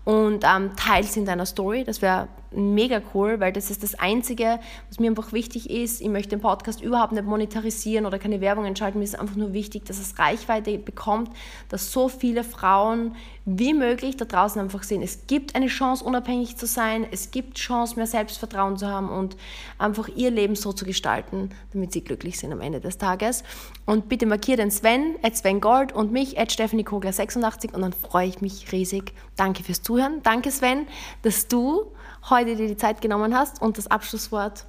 [0.03, 1.83] und ähm, teils in deiner Story.
[1.83, 6.01] Das wäre mega cool, weil das ist das Einzige, was mir einfach wichtig ist.
[6.01, 8.99] Ich möchte den Podcast überhaupt nicht monetarisieren oder keine Werbung entscheiden.
[8.99, 11.31] Mir ist einfach nur wichtig, dass es Reichweite bekommt,
[11.69, 16.57] dass so viele Frauen wie möglich da draußen einfach sehen, es gibt eine Chance, unabhängig
[16.57, 19.35] zu sein, es gibt Chance, mehr Selbstvertrauen zu haben und
[19.79, 23.43] einfach ihr Leben so zu gestalten, damit sie glücklich sind am Ende des Tages.
[23.85, 27.81] Und bitte markiert den Sven, at Sven Gold und mich, at Stephanie Kogler 86 und
[27.81, 29.13] dann freue ich mich riesig.
[29.35, 30.21] Danke fürs Zuhören.
[30.21, 30.85] Danke Sven,
[31.23, 31.91] dass du
[32.29, 34.65] heute dir die Zeit genommen hast und das Abschlusswort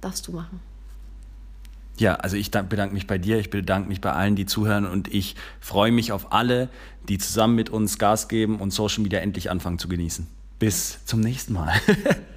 [0.00, 0.60] darfst du machen.
[1.96, 5.12] Ja, also ich bedanke mich bei dir, ich bedanke mich bei allen, die zuhören und
[5.14, 6.68] ich freue mich auf alle,
[7.08, 10.26] die zusammen mit uns Gas geben und Social Media endlich anfangen zu genießen.
[10.58, 11.72] Bis zum nächsten Mal.